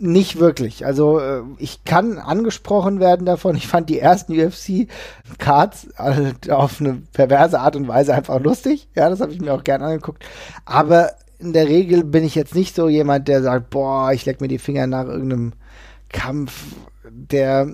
[0.00, 0.86] nicht wirklich.
[0.86, 3.54] Also äh, ich kann angesprochen werden davon.
[3.54, 8.88] Ich fand die ersten UFC-Cards halt auf eine perverse Art und Weise einfach lustig.
[8.96, 10.24] Ja, das habe ich mir auch gern angeguckt.
[10.64, 14.40] Aber in der Regel bin ich jetzt nicht so jemand, der sagt, boah, ich leck
[14.40, 15.52] mir die Finger nach irgendeinem
[16.08, 16.64] Kampf,
[17.10, 17.68] der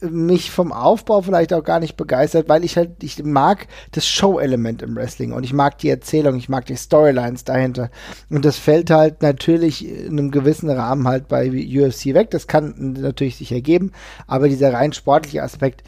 [0.00, 4.82] mich vom Aufbau vielleicht auch gar nicht begeistert, weil ich halt, ich mag das Show-Element
[4.82, 7.90] im Wrestling und ich mag die Erzählung, ich mag die Storylines dahinter.
[8.28, 12.30] Und das fällt halt natürlich in einem gewissen Rahmen halt bei UFC weg.
[12.30, 13.92] Das kann natürlich sich ergeben,
[14.26, 15.82] aber dieser rein sportliche Aspekt,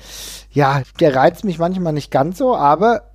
[0.51, 3.08] ja, der reizt mich manchmal nicht ganz so, aber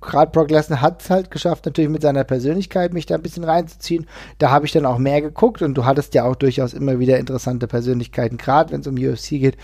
[0.00, 3.44] gerade Brock Lesnar hat es halt geschafft, natürlich mit seiner Persönlichkeit mich da ein bisschen
[3.44, 4.06] reinzuziehen.
[4.38, 7.18] Da habe ich dann auch mehr geguckt und du hattest ja auch durchaus immer wieder
[7.18, 9.56] interessante Persönlichkeiten, gerade wenn es um UFC geht,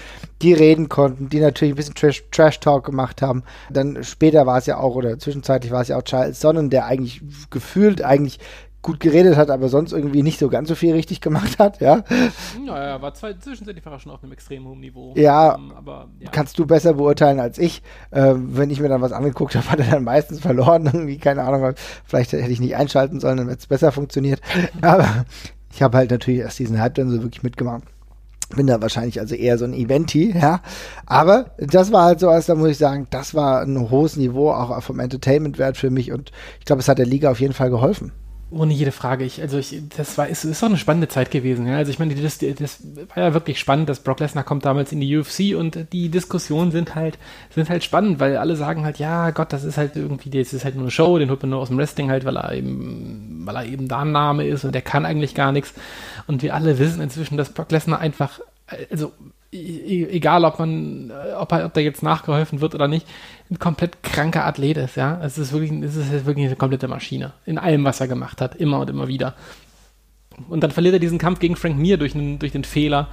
[0.43, 3.43] die reden konnten, die natürlich ein bisschen Trash, Trash Talk gemacht haben.
[3.71, 6.87] Dann später war es ja auch, oder zwischenzeitlich war es ja auch Charles Sonnen, der
[6.87, 8.39] eigentlich gefühlt eigentlich
[8.89, 12.05] gut geredet hat, aber sonst irgendwie nicht so ganz so viel richtig gemacht hat, ja.
[12.64, 15.12] Naja, war zwei, zwischenzeitlich war schon auf einem extrem hohen Niveau.
[15.14, 16.30] Ja, ähm, aber ja.
[16.30, 17.82] kannst du besser beurteilen als ich.
[18.12, 20.86] Ähm, wenn ich mir dann was angeguckt habe, hat er dann meistens verloren.
[20.93, 21.74] Irgendwie, keine Ahnung,
[22.07, 24.41] vielleicht hätte ich nicht einschalten sollen, dann hätte es besser funktioniert.
[24.80, 25.26] aber
[25.70, 27.82] ich habe halt natürlich erst diesen Hype dann so wirklich mitgemacht.
[28.57, 30.62] Bin da wahrscheinlich also eher so ein Eventi, ja.
[31.05, 34.51] Aber das war halt so, als da muss ich sagen, das war ein hohes Niveau,
[34.51, 37.68] auch vom Entertainment-Wert für mich und ich glaube, es hat der Liga auf jeden Fall
[37.68, 38.12] geholfen.
[38.51, 39.24] Ohne jede Frage.
[39.24, 41.66] Ich, also ich, das war, es ist auch eine spannende Zeit gewesen.
[41.66, 41.76] Ja?
[41.76, 42.78] Also ich meine, das, das
[43.14, 46.70] war ja wirklich spannend, dass Brock Lesnar kommt damals in die UFC und die Diskussionen
[46.70, 47.18] sind halt,
[47.55, 50.64] sind halt spannend, weil alle sagen halt, ja Gott, das ist halt irgendwie, das ist
[50.64, 53.42] halt nur eine Show, den holt man nur aus dem Wrestling halt, weil er eben,
[53.44, 55.74] weil er eben da ein Name ist und der kann eigentlich gar nichts.
[56.26, 58.40] Und wir alle wissen inzwischen, dass Brock Lesnar einfach,
[58.90, 59.12] also
[59.51, 63.07] egal ob man, ob, er, ob da jetzt nachgeholfen wird oder nicht,
[63.51, 65.20] ein komplett kranker Athlet ist, ja.
[65.22, 67.32] Es ist wirklich, es ist wirklich eine komplette Maschine.
[67.46, 69.34] In allem, was er gemacht hat, immer und immer wieder.
[70.49, 73.09] Und dann verliert er diesen Kampf gegen Frank Mir durch, einen, durch den Fehler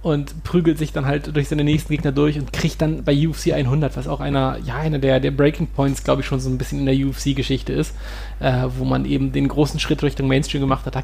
[0.00, 3.52] und prügelt sich dann halt durch seine nächsten Gegner durch und kriegt dann bei UFC
[3.52, 6.58] 100, was auch einer, ja, einer der, der Breaking Points, glaube ich, schon so ein
[6.58, 7.96] bisschen in der UFC-Geschichte ist,
[8.40, 11.02] äh, wo man eben den großen Schritt Richtung Mainstream gemacht hat, da,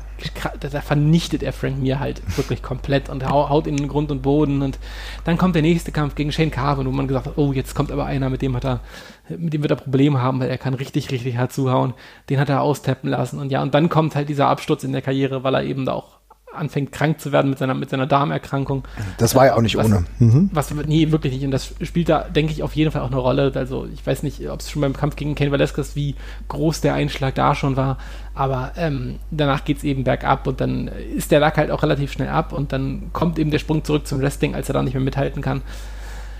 [0.61, 4.63] da vernichtet er Frank Mir halt wirklich komplett und haut in den Grund und Boden
[4.63, 4.79] und
[5.25, 7.91] dann kommt der nächste Kampf gegen Shane Carvin, wo man gesagt hat, oh, jetzt kommt
[7.91, 8.81] aber einer, mit dem hat er,
[9.29, 11.95] mit dem wird er Probleme haben, weil er kann richtig, richtig hart zuhauen.
[12.29, 15.03] Den hat er austappen lassen und ja, und dann kommt halt dieser Absturz in der
[15.03, 16.24] Karriere, weil er eben da auch
[16.55, 18.85] anfängt krank zu werden mit seiner, mit seiner Darmerkrankung.
[19.19, 20.05] Das war ja auch nicht was, ohne.
[20.19, 20.51] Mhm.
[20.53, 21.45] Was, nee, wirklich nicht.
[21.45, 23.53] Und das spielt da, denke ich, auf jeden Fall auch eine Rolle.
[23.55, 26.15] Also ich weiß nicht, ob es schon beim Kampf gegen Ken Velasquez, wie
[26.49, 27.99] groß der Einschlag da schon war.
[28.35, 32.13] Aber ähm, danach geht es eben bergab und dann ist der Lack halt auch relativ
[32.13, 34.95] schnell ab und dann kommt eben der Sprung zurück zum Wrestling, als er da nicht
[34.95, 35.63] mehr mithalten kann.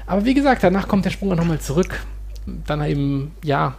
[0.07, 2.01] Aber wie gesagt, danach kommt der Sprung auch nochmal zurück.
[2.67, 3.75] Dann eben, ja,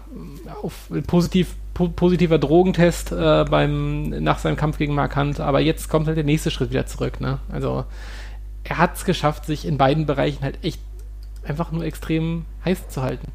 [0.63, 5.89] auf positiv po positiver Drogentest äh, beim, nach seinem Kampf gegen Mark Hunt, aber jetzt
[5.89, 7.21] kommt halt der nächste Schritt wieder zurück.
[7.21, 7.37] Ne?
[7.51, 7.85] Also
[8.63, 10.79] er hat es geschafft, sich in beiden Bereichen halt echt
[11.43, 13.31] einfach nur extrem heiß zu halten.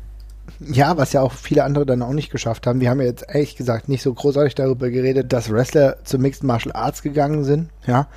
[0.59, 2.81] Ja, was ja auch viele andere dann auch nicht geschafft haben.
[2.81, 6.43] Wir haben ja jetzt ehrlich gesagt nicht so großartig darüber geredet, dass Wrestler zu Mixed
[6.43, 7.69] Martial Arts gegangen sind.
[7.87, 8.09] Ja,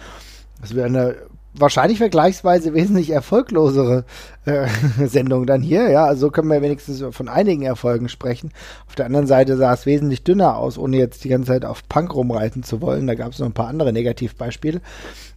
[0.62, 1.16] das wäre eine
[1.54, 4.06] wahrscheinlich vergleichsweise wesentlich erfolglosere
[4.46, 4.68] äh,
[5.06, 5.90] Sendung dann hier.
[5.90, 8.52] Ja, also so können wir wenigstens von einigen Erfolgen sprechen.
[8.88, 11.88] Auf der anderen Seite sah es wesentlich dünner aus, ohne jetzt die ganze Zeit auf
[11.88, 13.08] Punk rumreiten zu wollen.
[13.08, 14.82] Da gab es noch ein paar andere Negativbeispiele.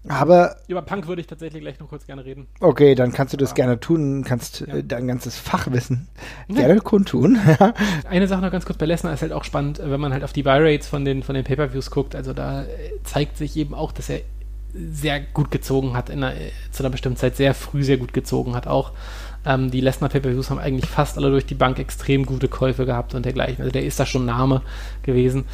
[0.09, 0.57] Aber.
[0.69, 2.47] Über Punk würde ich tatsächlich gleich noch kurz gerne reden.
[2.61, 3.57] Okay, dann kannst du das ja.
[3.57, 4.77] gerne tun, kannst ja.
[4.77, 6.09] äh, dein ganzes Fachwissen
[6.49, 7.39] gerne kundtun.
[8.09, 10.33] Eine Sache noch ganz kurz bei Lesnar ist halt auch spannend, wenn man halt auf
[10.33, 12.15] die Buy-Rates von den, von den Pay-Per-Views guckt.
[12.15, 12.67] Also da äh,
[13.05, 14.21] zeigt sich eben auch, dass er
[14.93, 16.37] sehr gut gezogen hat, in einer,
[16.71, 18.93] zu einer bestimmten Zeit sehr früh sehr gut gezogen hat auch.
[19.47, 23.15] Ähm, die Lesnar Pay-Per-Views haben eigentlich fast alle durch die Bank extrem gute Käufe gehabt
[23.15, 23.59] und dergleichen.
[23.61, 24.63] Also der ist da schon Name
[25.03, 25.45] gewesen.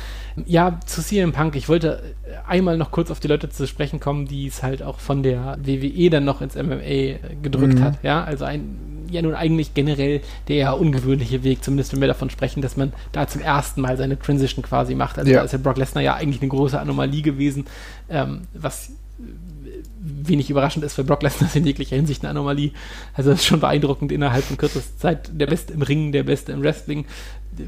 [0.46, 2.02] Ja, zu CM Punk, ich wollte
[2.48, 5.58] einmal noch kurz auf die Leute zu sprechen kommen, die es halt auch von der
[5.62, 7.84] WWE dann noch ins MMA gedrückt mhm.
[7.84, 8.02] hat.
[8.02, 12.30] Ja, also ein ja nun eigentlich generell der eher ungewöhnliche Weg, zumindest wenn wir davon
[12.30, 15.18] sprechen, dass man da zum ersten Mal seine Transition quasi macht.
[15.18, 15.38] Also ja.
[15.38, 17.66] da ist ja Brock Lesnar ja eigentlich eine große Anomalie gewesen,
[18.08, 18.92] ähm, was
[20.04, 22.72] wenig überraschend ist, für Brock Lesnar ist in jeglicher Hinsicht eine Anomalie.
[23.14, 26.52] Also das ist schon beeindruckend, innerhalb von kürzester Zeit der Beste im Ringen, der Beste
[26.52, 27.06] im Wrestling,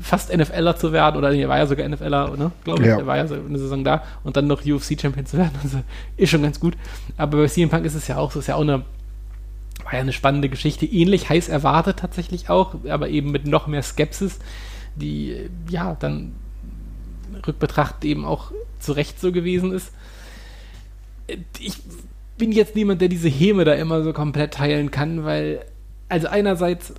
[0.01, 2.51] fast NFLer zu werden, oder er war ja sogar NFLer, ne?
[2.65, 2.99] glaube ich, ja.
[2.99, 5.81] er war ja so eine Saison da und dann noch UFC-Champion zu werden, also
[6.17, 6.75] ist schon ganz gut.
[7.17, 8.85] Aber bei CM Punk ist es ja auch so, ist ja auch eine
[9.83, 13.83] war ja eine spannende Geschichte, ähnlich heiß erwartet tatsächlich auch, aber eben mit noch mehr
[13.83, 14.39] Skepsis,
[14.97, 16.33] die ja dann
[17.47, 19.93] rückbetrachtet eben auch zu Recht so gewesen ist
[21.59, 21.79] ich
[22.39, 25.65] bin jetzt niemand, der diese Häme da immer so komplett teilen kann, weil,
[26.09, 26.95] also einerseits,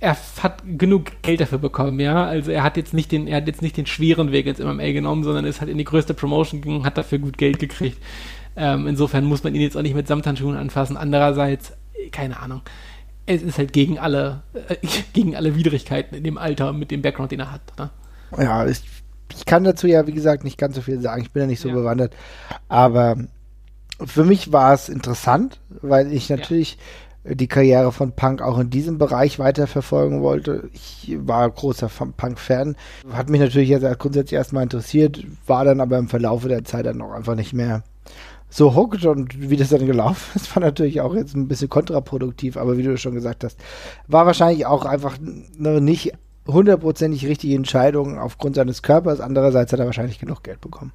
[0.00, 2.24] er hat genug Geld dafür bekommen, ja.
[2.24, 4.92] Also er hat jetzt nicht den, er hat jetzt nicht den schweren Weg ins MMA
[4.92, 7.98] genommen, sondern ist halt in die größte Promotion gegangen, hat dafür gut Geld gekriegt.
[8.56, 10.96] Ähm, insofern muss man ihn jetzt auch nicht mit Samthandschuhen anfassen.
[10.96, 11.72] Andererseits,
[12.12, 12.62] keine Ahnung.
[13.26, 14.76] Es ist halt gegen alle, äh,
[15.12, 17.60] gegen alle Widrigkeiten in dem Alter mit dem Background, den er hat.
[17.78, 17.90] Ne?
[18.38, 18.80] Ja, ich,
[19.36, 21.22] ich kann dazu ja, wie gesagt, nicht ganz so viel sagen.
[21.22, 21.74] Ich bin ja nicht so ja.
[21.74, 22.14] bewandert.
[22.68, 23.16] Aber
[24.04, 26.78] für mich war es interessant, weil ich natürlich
[27.24, 27.34] ja.
[27.34, 30.70] die Karriere von Punk auch in diesem Bereich weiterverfolgen wollte.
[30.72, 32.76] Ich war großer Punk-Fan.
[33.12, 37.02] Hat mich natürlich jetzt grundsätzlich erstmal interessiert, war dann aber im Verlaufe der Zeit dann
[37.02, 37.82] auch einfach nicht mehr
[38.50, 42.56] so hooked und wie das dann gelaufen ist, war natürlich auch jetzt ein bisschen kontraproduktiv,
[42.56, 43.58] aber wie du schon gesagt hast,
[44.08, 46.12] war wahrscheinlich auch einfach nicht
[46.46, 49.20] hundertprozentig richtige Entscheidung aufgrund seines Körpers.
[49.20, 50.92] Andererseits hat er wahrscheinlich genug Geld bekommen.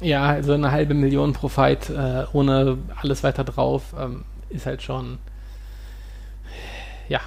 [0.00, 4.82] Ja, also eine halbe Million pro Fight äh, ohne alles weiter drauf ähm, ist halt
[4.82, 5.18] schon.
[7.08, 7.20] Ja,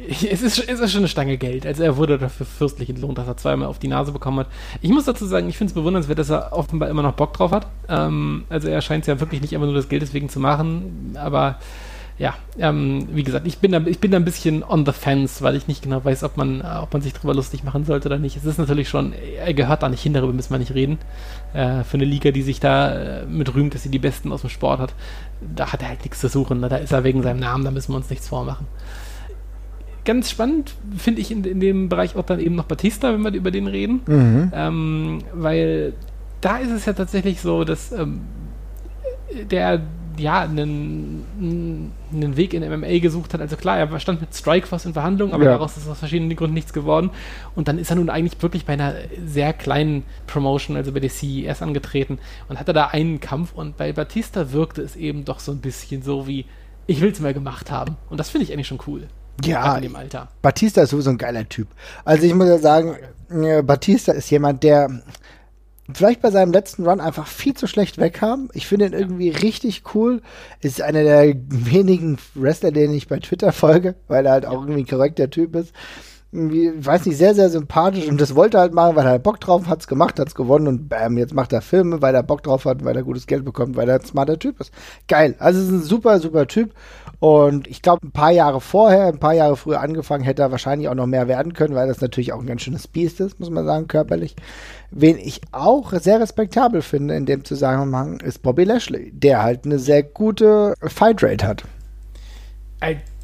[0.08, 1.66] es ist, es ist schon eine Stange Geld.
[1.66, 4.48] Also er wurde dafür fürstlich entlohnt, dass er zweimal auf die Nase bekommen hat.
[4.80, 7.52] Ich muss dazu sagen, ich finde es bewundernswert, dass er offenbar immer noch Bock drauf
[7.52, 7.66] hat.
[7.88, 11.16] Ähm, also er scheint es ja wirklich nicht immer nur das Geld deswegen zu machen,
[11.18, 11.58] aber
[12.20, 15.40] ja, ähm, wie gesagt, ich bin, da, ich bin da ein bisschen on the fence,
[15.40, 18.18] weil ich nicht genau weiß, ob man, ob man sich darüber lustig machen sollte oder
[18.18, 18.36] nicht.
[18.36, 20.98] Es ist natürlich schon, er gehört da nicht hin, darüber müssen wir nicht reden.
[21.54, 22.92] Äh, für eine Liga, die sich da
[23.22, 24.94] äh, mit rühmt, dass sie die Besten aus dem Sport hat,
[25.40, 26.60] da hat er halt nichts zu suchen.
[26.60, 26.68] Ne?
[26.68, 28.66] Da ist er wegen seinem Namen, da müssen wir uns nichts vormachen.
[30.04, 33.32] Ganz spannend finde ich in, in dem Bereich auch dann eben noch Batista, wenn wir
[33.32, 34.02] über den reden.
[34.06, 34.52] Mhm.
[34.54, 35.94] Ähm, weil
[36.42, 38.20] da ist es ja tatsächlich so, dass ähm,
[39.50, 39.80] der
[40.20, 41.24] ja, einen,
[42.12, 43.40] einen Weg in MMA gesucht hat.
[43.40, 45.52] Also klar, er stand mit Strikeforce in Verhandlungen, aber ja.
[45.52, 47.10] daraus ist aus verschiedenen Gründen nichts geworden.
[47.54, 48.94] Und dann ist er nun eigentlich wirklich bei einer
[49.24, 52.18] sehr kleinen Promotion, also bei der CES angetreten
[52.48, 56.02] und hatte da einen Kampf und bei Batista wirkte es eben doch so ein bisschen
[56.02, 56.46] so wie,
[56.86, 57.96] ich will es mal gemacht haben.
[58.08, 59.08] Und das finde ich eigentlich schon cool.
[59.44, 60.28] Ja, in dem Alter.
[60.42, 61.68] Batista ist sowieso ein geiler Typ.
[62.04, 62.96] Also ich muss ja sagen,
[63.64, 65.02] Batista ist jemand, der
[65.94, 68.50] vielleicht bei seinem letzten Run einfach viel zu schlecht wegkam.
[68.52, 70.22] Ich finde ihn irgendwie richtig cool.
[70.60, 74.80] Ist einer der wenigen Wrestler, denen ich bei Twitter folge, weil er halt auch irgendwie
[74.80, 75.72] ein korrekter Typ ist.
[76.32, 79.40] Irgendwie, weiß nicht, sehr, sehr sympathisch und das wollte er halt machen, weil er Bock
[79.40, 82.22] drauf hat, es gemacht, hat es gewonnen und bam, jetzt macht er Filme, weil er
[82.22, 84.70] Bock drauf hat, weil er gutes Geld bekommt, weil er ein smarter Typ ist.
[85.08, 85.34] Geil.
[85.40, 86.72] Also es ist ein super, super Typ
[87.20, 90.88] und ich glaube, ein paar Jahre vorher, ein paar Jahre früher angefangen, hätte er wahrscheinlich
[90.88, 93.50] auch noch mehr werden können, weil das natürlich auch ein ganz schönes Biest ist, muss
[93.50, 94.36] man sagen, körperlich.
[94.90, 99.78] Wen ich auch sehr respektabel finde in dem Zusammenhang, ist Bobby Lashley, der halt eine
[99.78, 101.64] sehr gute Fight Rate hat.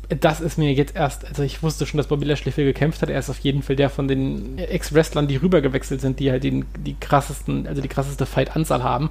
[0.08, 3.10] Das ist mir jetzt erst, also ich wusste schon, dass Bobby Lashley viel gekämpft hat.
[3.10, 6.64] Er ist auf jeden Fall der von den Ex-Wrestlern, die rübergewechselt sind, die halt den,
[6.78, 9.08] die krassesten, also die krasseste Fight-Anzahl haben.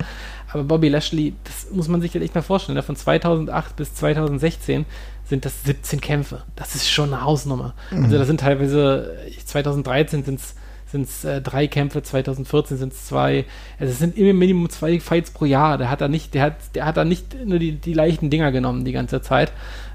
[0.52, 2.84] Aber Bobby Lashley, das muss man sich ja echt mal vorstellen, ne?
[2.84, 4.86] von 2008 bis 2016
[5.26, 6.44] sind das 17 Kämpfe.
[6.56, 7.74] Das ist schon eine Hausnummer.
[7.92, 8.06] Mhm.
[8.06, 10.56] Also da sind teilweise, 2013 sind es
[10.96, 13.46] sind es äh, drei Kämpfe, 2014 sind es zwei.
[13.80, 15.78] Also es sind immer Minimum zwei Fights pro Jahr.
[15.78, 18.52] Der hat da nicht, der hat, der hat da nicht nur die, die leichten Dinger
[18.52, 19.52] genommen die ganze Zeit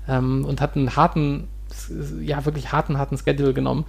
[0.08, 1.48] ähm, und hat einen harten,
[2.20, 3.84] ja wirklich harten, harten Schedule genommen.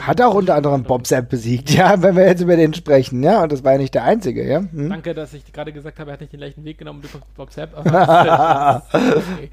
[0.00, 3.42] Hat auch unter anderem Bob Sapp besiegt, ja, wenn wir jetzt über den sprechen, ja,
[3.42, 4.58] und das war ja nicht der einzige, ja.
[4.58, 4.90] Hm?
[4.90, 7.34] Danke, dass ich gerade gesagt habe, er hat nicht den leichten Weg genommen, du kommst
[7.34, 9.50] Bob Sapp, aber, okay.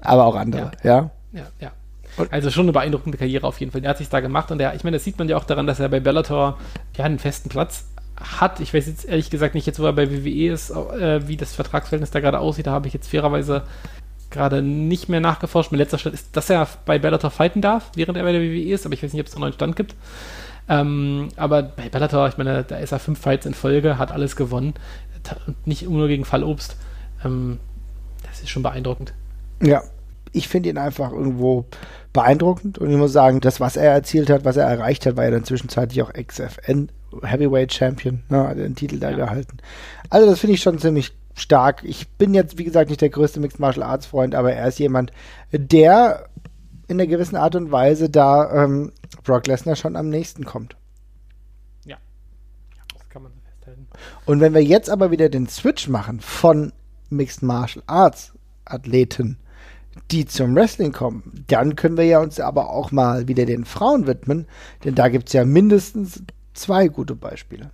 [0.00, 1.10] aber auch andere, ja.
[1.32, 1.46] Ja, ja.
[1.60, 1.72] ja.
[2.30, 3.80] Also schon eine beeindruckende Karriere auf jeden Fall.
[3.80, 5.66] Der hat sich da gemacht und der, ich meine, das sieht man ja auch daran,
[5.66, 6.58] dass er bei Bellator
[6.96, 7.86] ja einen festen Platz
[8.16, 8.60] hat.
[8.60, 11.54] Ich weiß jetzt ehrlich gesagt nicht jetzt, wo er bei WWE ist, äh, wie das
[11.54, 12.68] Vertragsverhältnis da gerade aussieht.
[12.68, 13.64] Da habe ich jetzt fairerweise
[14.34, 15.72] gerade nicht mehr nachgeforscht.
[15.72, 18.72] Mein letzter Stand ist, dass er bei Bellator fighten darf, während er bei der WWE
[18.72, 19.94] ist, aber ich weiß nicht, ob es einen neuen Stand gibt.
[20.68, 24.36] Ähm, aber bei Bellator, ich meine, da ist er fünf Fights in Folge, hat alles
[24.36, 24.74] gewonnen.
[25.46, 26.76] Und nicht nur gegen Fallobst.
[27.24, 27.58] Ähm,
[28.22, 29.14] das ist schon beeindruckend.
[29.62, 29.82] Ja,
[30.32, 31.64] ich finde ihn einfach irgendwo
[32.12, 35.24] beeindruckend und ich muss sagen, das, was er erzielt hat, was er erreicht hat, war
[35.24, 36.90] ja dann zwischenzeitlich auch XFN
[37.22, 39.16] Heavyweight Champion, ne, hat den Titel da ja.
[39.16, 39.58] gehalten.
[40.10, 41.82] Also das finde ich schon ziemlich stark.
[41.84, 44.78] Ich bin jetzt, wie gesagt, nicht der größte Mixed Martial Arts Freund, aber er ist
[44.78, 45.12] jemand,
[45.52, 46.28] der
[46.86, 50.76] in einer gewissen Art und Weise da ähm, Brock Lesnar schon am nächsten kommt.
[51.84, 51.96] Ja.
[52.92, 53.86] Das kann man so festhalten.
[54.26, 56.72] Und wenn wir jetzt aber wieder den Switch machen von
[57.10, 58.32] Mixed Martial Arts
[58.64, 59.38] Athleten,
[60.10, 64.06] die zum Wrestling kommen, dann können wir ja uns aber auch mal wieder den Frauen
[64.06, 64.46] widmen,
[64.84, 66.22] denn da gibt es ja mindestens
[66.52, 67.70] zwei gute Beispiele.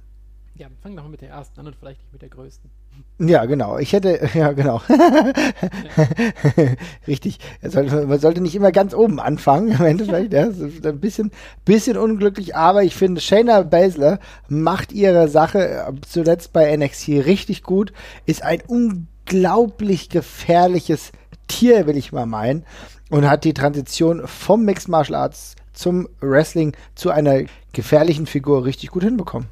[0.55, 2.71] Ja, fangen wir mal mit der ersten an und vielleicht nicht mit der größten.
[3.19, 3.79] Ja, genau.
[3.79, 4.81] Ich hätte, ja, genau.
[7.07, 7.39] Richtig.
[7.63, 10.33] Man sollte nicht immer ganz oben anfangen, im Endeffekt.
[10.33, 11.31] Ja, ein bisschen,
[11.65, 17.63] bisschen unglücklich, aber ich finde, Shayna Baszler macht ihre Sache äh, zuletzt bei NXT richtig
[17.63, 17.93] gut,
[18.25, 21.13] ist ein unglaublich gefährliches
[21.47, 22.65] Tier, will ich mal meinen,
[23.11, 27.43] und hat die Transition vom Mixed Martial Arts zum Wrestling zu einer
[27.73, 29.49] gefährlichen Figur richtig gut hinbekommen.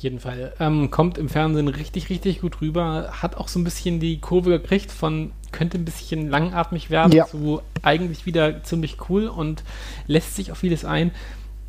[0.00, 0.54] Jeden Fall.
[0.58, 3.10] Ähm, kommt im Fernsehen richtig, richtig gut rüber.
[3.20, 7.26] Hat auch so ein bisschen die Kurve gekriegt von könnte ein bisschen langatmig werden ja.
[7.26, 9.62] zu eigentlich wieder ziemlich cool und
[10.06, 11.10] lässt sich auf vieles ein.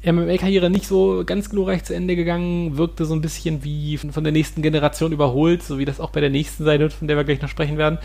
[0.04, 4.34] MMA-Karriere nicht so ganz glorreich zu Ende gegangen, wirkte so ein bisschen wie von der
[4.34, 7.24] nächsten Generation überholt, so wie das auch bei der nächsten sein wird, von der wir
[7.24, 8.00] gleich noch sprechen werden.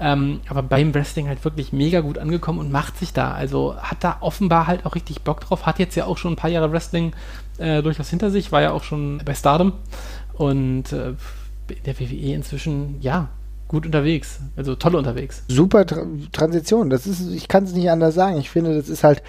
[0.00, 3.32] Ähm, aber beim Wrestling halt wirklich mega gut angekommen und macht sich da.
[3.32, 5.66] Also hat da offenbar halt auch richtig Bock drauf.
[5.66, 7.12] Hat jetzt ja auch schon ein paar Jahre Wrestling
[7.58, 9.74] äh, durchaus hinter sich, war ja auch schon bei Stardom
[10.32, 11.12] und äh,
[11.84, 13.28] der WWE inzwischen, ja,
[13.68, 15.44] gut unterwegs, also toll unterwegs.
[15.46, 18.38] Super Tra Transition, das ist, ich kann es nicht anders sagen.
[18.38, 19.22] Ich finde, das ist halt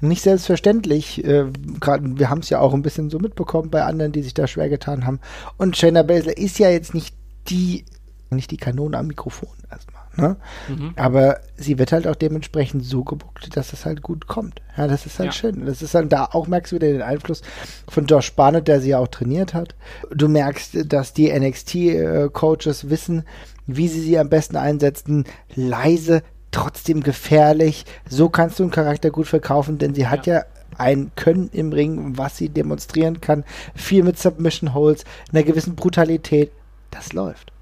[0.00, 1.24] nicht selbstverständlich.
[1.24, 1.46] Äh,
[1.78, 4.48] Gerade wir haben es ja auch ein bisschen so mitbekommen bei anderen, die sich da
[4.48, 5.20] schwer getan haben.
[5.58, 7.14] Und Shayna Baszler ist ja jetzt nicht
[7.48, 7.84] die,
[8.30, 9.93] nicht die Kanone am Mikrofon erstmal.
[10.16, 10.36] Ne?
[10.68, 10.92] Mhm.
[10.96, 14.60] Aber sie wird halt auch dementsprechend so gebuckt, dass es halt gut kommt.
[14.76, 15.32] Ja, das ist halt ja.
[15.32, 15.66] schön.
[15.66, 17.42] Das ist dann da auch merkst du wieder den Einfluss
[17.88, 19.74] von Josh Barnett, der sie ja auch trainiert hat.
[20.14, 23.24] Du merkst, dass die NXT-Coaches wissen,
[23.66, 25.24] wie sie sie am besten einsetzen.
[25.54, 27.84] Leise, trotzdem gefährlich.
[28.08, 30.10] So kannst du einen Charakter gut verkaufen, denn sie ja.
[30.10, 30.44] hat ja
[30.78, 33.44] ein Können im Ring, was sie demonstrieren kann.
[33.74, 36.50] Viel mit Submission Holes, einer gewissen Brutalität.
[36.90, 37.53] Das läuft.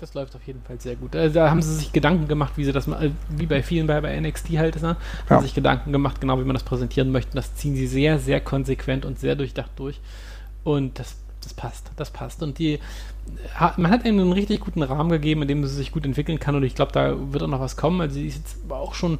[0.00, 1.14] Das läuft auf jeden Fall sehr gut.
[1.14, 4.00] Also da haben sie sich Gedanken gemacht, wie sie das mal, wie bei vielen bei,
[4.00, 4.96] bei NXT halt ist, ne?
[5.28, 5.36] Ja.
[5.36, 7.34] Haben sich Gedanken gemacht, genau wie man das präsentieren möchte.
[7.34, 10.00] Das ziehen sie sehr, sehr konsequent und sehr durchdacht durch.
[10.64, 12.42] Und das, das passt, das passt.
[12.42, 12.78] Und die,
[13.76, 16.54] man hat ihnen einen richtig guten Rahmen gegeben, in dem sie sich gut entwickeln kann.
[16.54, 18.00] Und ich glaube, da wird auch noch was kommen.
[18.00, 19.18] Also sie ist jetzt auch schon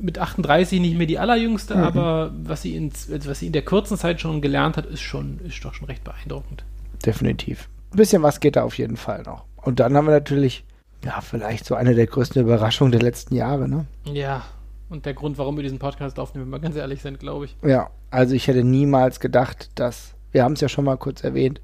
[0.00, 1.82] mit 38 nicht mehr die allerjüngste, mhm.
[1.82, 2.92] aber was sie, in,
[3.24, 6.04] was sie in der kurzen Zeit schon gelernt hat, ist schon, ist doch schon recht
[6.04, 6.64] beeindruckend.
[7.04, 7.68] Definitiv.
[7.92, 9.44] Ein bisschen was geht da auf jeden Fall noch.
[9.64, 10.64] Und dann haben wir natürlich,
[11.04, 13.86] ja, vielleicht so eine der größten Überraschungen der letzten Jahre, ne?
[14.04, 14.44] Ja.
[14.90, 17.56] Und der Grund, warum wir diesen Podcast aufnehmen, wenn wir ganz ehrlich sind, glaube ich.
[17.62, 21.60] Ja, also ich hätte niemals gedacht, dass, wir haben es ja schon mal kurz erwähnt,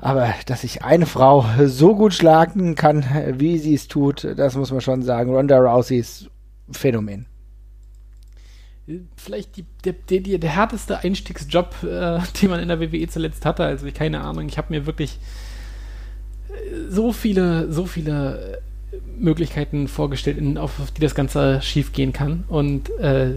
[0.00, 3.04] aber dass sich eine Frau so gut schlagen kann,
[3.38, 5.32] wie sie es tut, das muss man schon sagen.
[5.32, 6.28] Ronda Rousey ist
[6.70, 7.26] Phänomen.
[9.16, 13.64] Vielleicht die, der, der, der härteste Einstiegsjob, äh, den man in der WWE zuletzt hatte.
[13.64, 15.18] Also keine Ahnung, ich habe mir wirklich
[16.88, 18.60] so viele, so viele
[19.18, 22.44] Möglichkeiten vorgestellt, auf, auf, die das Ganze schief gehen kann.
[22.48, 23.34] Und äh,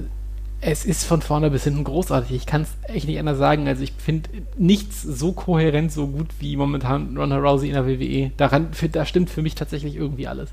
[0.59, 2.36] es ist von vorne bis hinten großartig.
[2.36, 3.68] Ich kann es echt nicht anders sagen.
[3.68, 8.32] Also ich finde nichts so kohärent, so gut wie momentan Ronda Rousey in der WWE.
[8.38, 10.49] Daran, da stimmt für mich tatsächlich irgendwie alles.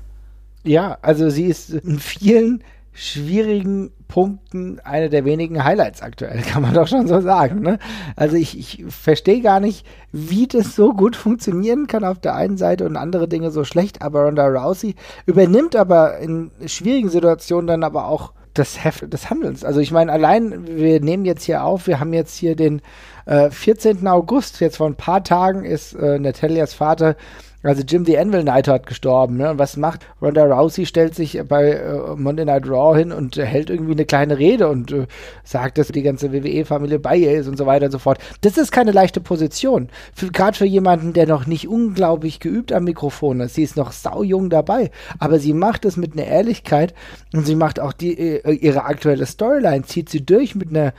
[0.63, 2.63] Ja, also sie ist in vielen
[2.95, 7.61] schwierigen Punkten eine der wenigen Highlights aktuell, kann man doch schon so sagen.
[7.61, 7.77] Ne?
[8.15, 12.57] Also ich, ich verstehe gar nicht, wie das so gut funktionieren kann auf der einen
[12.57, 17.83] Seite und andere Dinge so schlecht, aber Ronda Rousey übernimmt aber in schwierigen Situationen dann
[17.83, 19.65] aber auch das Heft des Handelns.
[19.65, 22.81] Also ich meine, allein, wir nehmen jetzt hier auf, wir haben jetzt hier den
[23.25, 24.07] äh, 14.
[24.07, 27.17] August, jetzt vor ein paar Tagen ist äh, Natalias Vater
[27.65, 29.37] also Jim the Anvil Neidhart gestorben.
[29.37, 29.49] Ne?
[29.49, 30.85] Und was macht Ronda Rousey?
[30.85, 34.67] Stellt sich bei äh, Monday Night Raw hin und äh, hält irgendwie eine kleine Rede
[34.69, 35.07] und äh,
[35.43, 38.19] sagt, dass die ganze WWE-Familie bei ihr ist und so weiter und so fort.
[38.41, 39.89] Das ist keine leichte Position.
[40.31, 43.55] Gerade für jemanden, der noch nicht unglaublich geübt am Mikrofon ist.
[43.55, 44.91] Sie ist noch saujung dabei.
[45.17, 46.93] Aber sie macht es mit einer Ehrlichkeit
[47.33, 50.93] und sie macht auch die, äh, ihre aktuelle Storyline, zieht sie durch mit einer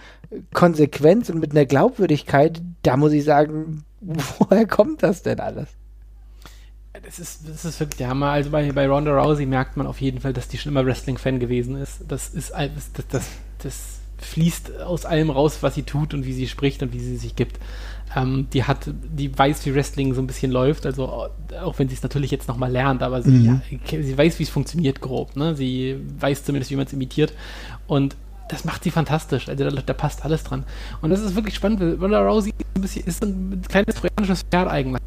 [0.52, 2.60] Konsequenz und mit einer Glaubwürdigkeit.
[2.82, 5.68] Da muss ich sagen, woher kommt das denn alles?
[7.06, 8.30] Das ist, das ist wirklich der Hammer.
[8.30, 11.38] Also bei, bei Ronda Rousey merkt man auf jeden Fall, dass die schon immer Wrestling-Fan
[11.38, 12.00] gewesen ist.
[12.08, 13.24] Das ist das, das,
[13.62, 17.16] das fließt aus allem raus, was sie tut und wie sie spricht und wie sie
[17.16, 17.60] sich gibt.
[18.16, 21.28] Ähm, die hat, die weiß, wie Wrestling so ein bisschen läuft, also
[21.62, 23.60] auch wenn sie es natürlich jetzt nochmal lernt, aber sie, mhm.
[23.70, 25.36] ja, sie weiß, wie es funktioniert grob.
[25.36, 25.54] Ne?
[25.54, 27.32] Sie weiß zumindest, wie man es imitiert.
[27.86, 28.16] Und
[28.48, 29.48] das macht sie fantastisch.
[29.48, 30.64] Also da, da, passt alles dran.
[31.02, 34.42] Und das ist wirklich spannend, weil Ronda Rousey ist ein, bisschen, ist ein kleines trojanisches
[34.42, 35.00] Pferd eigentlich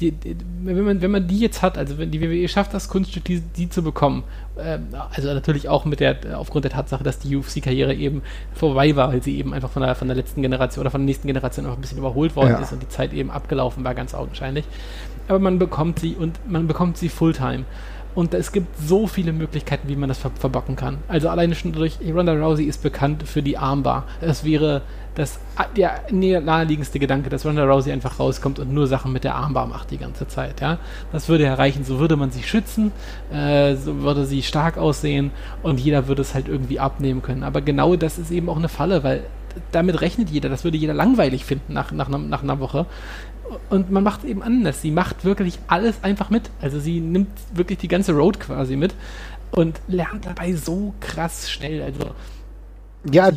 [0.00, 2.88] die, die, wenn, man, wenn man die jetzt hat, also wenn die WWE schafft, das
[2.88, 4.24] Kunststück, die, die zu bekommen,
[4.56, 4.78] äh,
[5.14, 8.22] also natürlich auch mit der, aufgrund der Tatsache, dass die UFC-Karriere eben
[8.54, 11.06] vorbei war, weil sie eben einfach von der, von der letzten Generation oder von der
[11.06, 12.58] nächsten Generation einfach ein bisschen überholt worden ja.
[12.60, 14.64] ist und die Zeit eben abgelaufen war, ganz augenscheinlich.
[15.28, 17.64] Aber man bekommt sie und man bekommt sie Fulltime.
[18.14, 20.98] Und es gibt so viele Möglichkeiten, wie man das ver verbocken kann.
[21.08, 24.04] Also alleine schon durch, Ronda Rousey ist bekannt für die Armbar.
[24.20, 24.82] Es wäre
[25.14, 25.38] das,
[25.76, 29.90] der naheliegendste Gedanke, dass Ronda Rousey einfach rauskommt und nur Sachen mit der Armbar macht
[29.90, 30.60] die ganze Zeit.
[30.60, 30.78] Ja?
[31.12, 32.92] Das würde erreichen, so würde man sie schützen,
[33.32, 35.30] äh, so würde sie stark aussehen
[35.62, 37.42] und jeder würde es halt irgendwie abnehmen können.
[37.42, 39.24] Aber genau das ist eben auch eine Falle, weil
[39.72, 42.86] damit rechnet jeder, das würde jeder langweilig finden nach, nach, nach einer Woche
[43.68, 44.82] und man macht eben anders.
[44.82, 46.50] Sie macht wirklich alles einfach mit.
[46.60, 48.94] Also sie nimmt wirklich die ganze Road quasi mit
[49.50, 51.82] und lernt dabei so krass schnell.
[51.82, 52.10] Also
[53.10, 53.30] ja,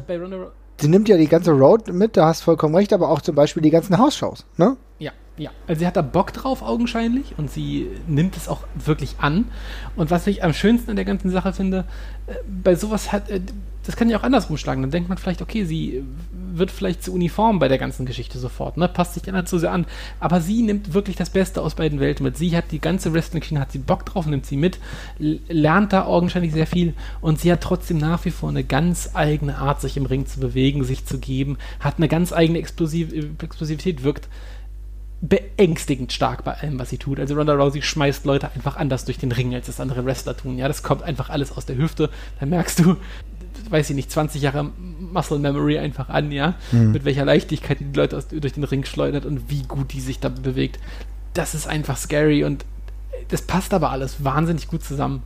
[0.78, 3.36] sie nimmt ja die ganze Road mit, da hast du vollkommen recht, aber auch zum
[3.36, 4.78] Beispiel die ganzen Hausshows, ne?
[4.99, 5.51] Ja, ja.
[5.68, 9.45] Also sie hat da Bock drauf augenscheinlich und sie nimmt es auch wirklich an.
[9.95, 11.86] Und was ich am schönsten an der ganzen Sache finde,
[12.28, 13.41] äh, bei sowas hat, äh,
[13.86, 14.82] das kann ja auch andersrum schlagen.
[14.82, 16.03] Dann denkt man vielleicht, okay, sie
[16.58, 18.88] wird vielleicht zu uniform bei der ganzen Geschichte sofort, ne?
[18.88, 19.86] Passt sich dann zu sehr an.
[20.20, 22.38] Aber sie nimmt wirklich das Beste aus beiden Welten mit.
[22.38, 24.80] Sie hat die ganze Wrestling-Schiene, hat sie Bock drauf, nimmt sie mit,
[25.20, 29.58] lernt da augenscheinlich sehr viel und sie hat trotzdem nach wie vor eine ganz eigene
[29.58, 34.04] Art, sich im Ring zu bewegen, sich zu geben, hat eine ganz eigene Explosiv Explosivität,
[34.04, 34.28] wirkt
[35.22, 37.18] beängstigend stark bei allem, was sie tut.
[37.18, 40.58] Also Ronda Rousey schmeißt Leute einfach anders durch den Ring, als das andere Wrestler tun.
[40.58, 42.10] Ja, das kommt einfach alles aus der Hüfte.
[42.41, 42.97] Da merkst du,
[43.70, 46.91] weiß ich nicht, 20 Jahre Muscle Memory einfach an, ja, mhm.
[46.91, 50.20] mit welcher Leichtigkeit die Leute aus, durch den Ring schleudert und wie gut die sich
[50.20, 50.80] da bewegt.
[51.34, 52.66] Das ist einfach scary und
[53.30, 55.24] das passt aber alles wahnsinnig gut zusammen.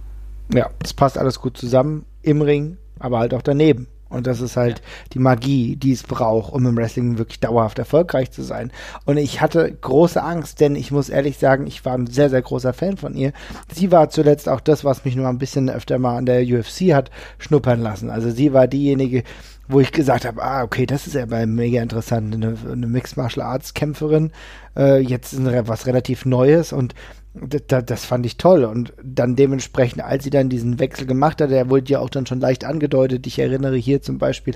[0.53, 3.87] Ja, das passt alles gut zusammen im Ring, aber halt auch daneben.
[4.09, 4.85] Und das ist halt ja.
[5.13, 8.71] die Magie, die es braucht, um im Wrestling wirklich dauerhaft erfolgreich zu sein.
[9.05, 12.41] Und ich hatte große Angst, denn ich muss ehrlich sagen, ich war ein sehr, sehr
[12.41, 13.33] großer Fan von ihr.
[13.73, 16.93] Sie war zuletzt auch das, was mich nur ein bisschen öfter mal an der UFC
[16.93, 18.09] hat schnuppern lassen.
[18.09, 19.23] Also sie war diejenige,
[19.67, 23.45] wo ich gesagt habe, ah, okay, das ist ja mega interessant, eine, eine Mixed Martial
[23.45, 24.31] Arts Kämpferin,
[24.77, 26.95] äh, jetzt ist was relativ Neues und
[27.41, 28.63] das, das, fand ich toll.
[28.63, 32.25] Und dann dementsprechend, als sie dann diesen Wechsel gemacht hat, der wurde ja auch dann
[32.25, 33.27] schon leicht angedeutet.
[33.27, 34.55] Ich erinnere hier zum Beispiel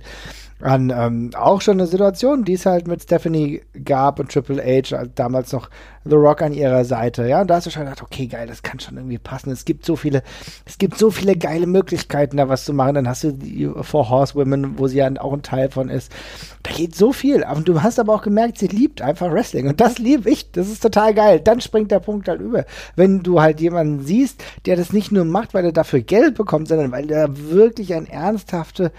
[0.61, 4.95] an ähm, auch schon eine Situation, die es halt mit Stephanie gab und Triple H,
[4.95, 5.69] also damals noch
[6.03, 7.27] The Rock an ihrer Seite.
[7.27, 9.51] Ja, und da hast du schon gedacht, okay, geil, das kann schon irgendwie passen.
[9.51, 10.23] Es gibt so viele,
[10.65, 12.95] es gibt so viele geile Möglichkeiten, da was zu machen.
[12.95, 16.11] Dann hast du die Four Horsewomen, wo sie ja auch ein Teil von ist.
[16.63, 17.43] Da geht so viel.
[17.43, 19.67] Und du hast aber auch gemerkt, sie liebt einfach Wrestling.
[19.67, 20.51] Und das liebe ich.
[20.51, 21.39] Das ist total geil.
[21.39, 22.65] Dann springt der Punkt halt über.
[22.95, 26.67] Wenn du halt jemanden siehst, der das nicht nur macht, weil er dafür Geld bekommt,
[26.67, 28.91] sondern weil er wirklich ein ernsthafte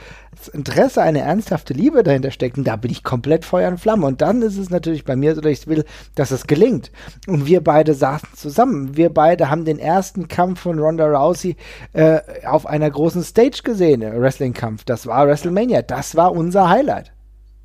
[0.48, 2.58] Interesse, eine ernsthafte Liebe dahinter steckt.
[2.58, 4.06] Und da bin ich komplett Feuer und Flamme.
[4.06, 5.84] Und dann ist es natürlich bei mir so, dass ich will,
[6.14, 6.90] dass es gelingt.
[7.26, 8.96] Und wir beide saßen zusammen.
[8.96, 11.56] Wir beide haben den ersten Kampf von Ronda Rousey
[11.92, 14.84] äh, auf einer großen Stage gesehen, Wrestling-Kampf.
[14.84, 15.82] Das war WrestleMania.
[15.82, 17.12] Das war unser Highlight.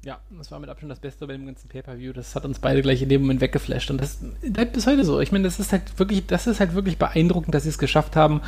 [0.07, 2.13] Ja, das war mit Abstand das Beste bei dem ganzen Pay-Per-View.
[2.13, 3.91] Das hat uns beide gleich in dem Moment weggeflasht.
[3.91, 5.19] Und das bleibt bis heute so.
[5.19, 8.15] Ich meine, das ist halt wirklich, das ist halt wirklich beeindruckend, dass sie es geschafft
[8.15, 8.41] haben,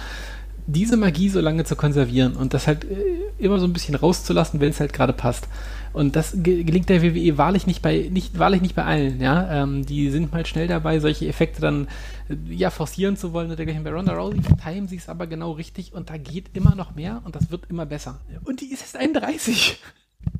[0.68, 4.60] diese Magie so lange zu konservieren und das halt äh, immer so ein bisschen rauszulassen,
[4.60, 5.48] wenn es halt gerade passt.
[5.92, 9.64] Und das gelingt der WWE wahrlich nicht bei, nicht, wahrlich nicht bei allen, ja.
[9.64, 11.88] Ähm, die sind mal schnell dabei, solche Effekte dann
[12.30, 13.84] äh, ja forcieren zu wollen und dergleichen.
[13.84, 17.22] Bei Ronda Rousey verteilen sie es aber genau richtig und da geht immer noch mehr
[17.26, 18.20] und das wird immer besser.
[18.46, 19.80] Und die ist erst 31.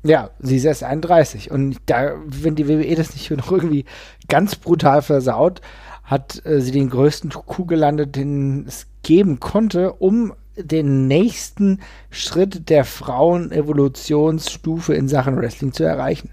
[0.02, 1.50] Ja, sie ist erst 31.
[1.50, 3.84] Und da, wenn die WWE das nicht noch irgendwie
[4.28, 5.60] ganz brutal versaut,
[6.04, 11.78] hat äh, sie den größten Coup gelandet, den es geben konnte, um den nächsten
[12.10, 16.30] Schritt der Frauen-Evolutionsstufe in Sachen Wrestling zu erreichen.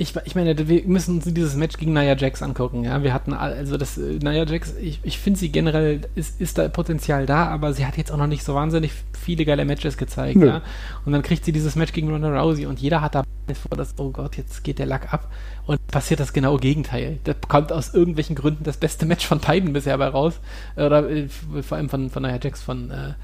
[0.00, 2.84] Ich, ich meine, wir müssen uns dieses Match gegen Nia Jax angucken.
[2.84, 4.76] Ja, wir hatten also das äh, Nia Jax.
[4.80, 8.16] Ich, ich finde sie generell ist, ist da Potenzial da, aber sie hat jetzt auch
[8.16, 10.36] noch nicht so wahnsinnig viele geile Matches gezeigt.
[10.36, 10.46] Nö.
[10.46, 10.62] Ja,
[11.04, 13.98] und dann kriegt sie dieses Match gegen Ronda Rousey und jeder hat da vor, dass
[13.98, 15.32] oh Gott, jetzt geht der Lack ab
[15.66, 17.18] und passiert das genaue Gegenteil.
[17.24, 20.38] Da kommt aus irgendwelchen Gründen das beste Match von beiden bisher bei raus
[20.76, 23.14] oder äh, vor allem von von Nia Jax von äh,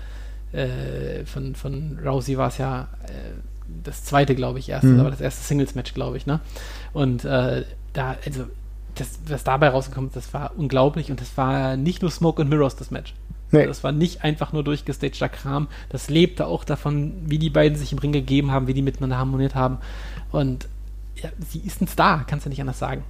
[0.54, 3.34] äh, von von Rousey war es ja äh,
[3.82, 5.00] das zweite, glaube ich, erst, mhm.
[5.00, 6.40] aber das erste Singles-Match, glaube ich, ne?
[6.92, 8.44] Und äh, da, also,
[8.94, 12.50] das, was dabei rausgekommen ist, das war unglaublich und das war nicht nur Smoke and
[12.50, 13.14] Mirrors, das Match.
[13.50, 13.66] Nee.
[13.66, 15.68] Das war nicht einfach nur durchgestagter Kram.
[15.88, 19.18] Das lebte auch davon, wie die beiden sich im Ring gegeben haben, wie die miteinander
[19.18, 19.78] harmoniert haben.
[20.32, 20.68] Und
[21.16, 23.04] ja, sie ist ein Star, kannst du nicht anders sagen.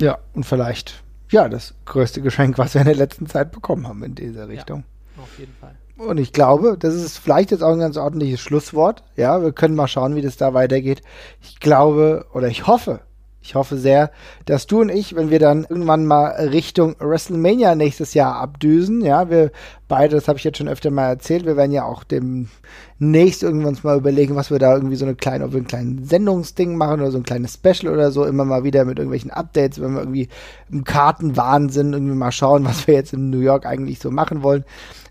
[0.00, 4.02] Ja, und vielleicht, ja, das größte Geschenk, was wir in der letzten Zeit bekommen haben
[4.02, 4.84] in dieser Richtung.
[5.16, 5.74] Ja, auf jeden Fall.
[5.96, 9.04] Und ich glaube, das ist vielleicht jetzt auch ein ganz ordentliches Schlusswort.
[9.16, 11.02] Ja, wir können mal schauen, wie das da weitergeht.
[11.40, 13.00] Ich glaube oder ich hoffe,
[13.44, 14.10] ich hoffe sehr,
[14.46, 19.28] dass du und ich, wenn wir dann irgendwann mal Richtung WrestleMania nächstes Jahr abdüsen, ja,
[19.28, 19.52] wir
[19.86, 22.04] beide, das habe ich jetzt schon öfter mal erzählt, wir werden ja auch
[23.00, 26.08] demnächst irgendwann mal überlegen, was wir da irgendwie so eine kleine, ob wir ein kleines
[26.08, 29.80] Sendungsding machen oder so ein kleines Special oder so, immer mal wieder mit irgendwelchen Updates,
[29.80, 30.28] wenn wir irgendwie
[30.70, 34.64] im Kartenwahnsinn irgendwie mal schauen, was wir jetzt in New York eigentlich so machen wollen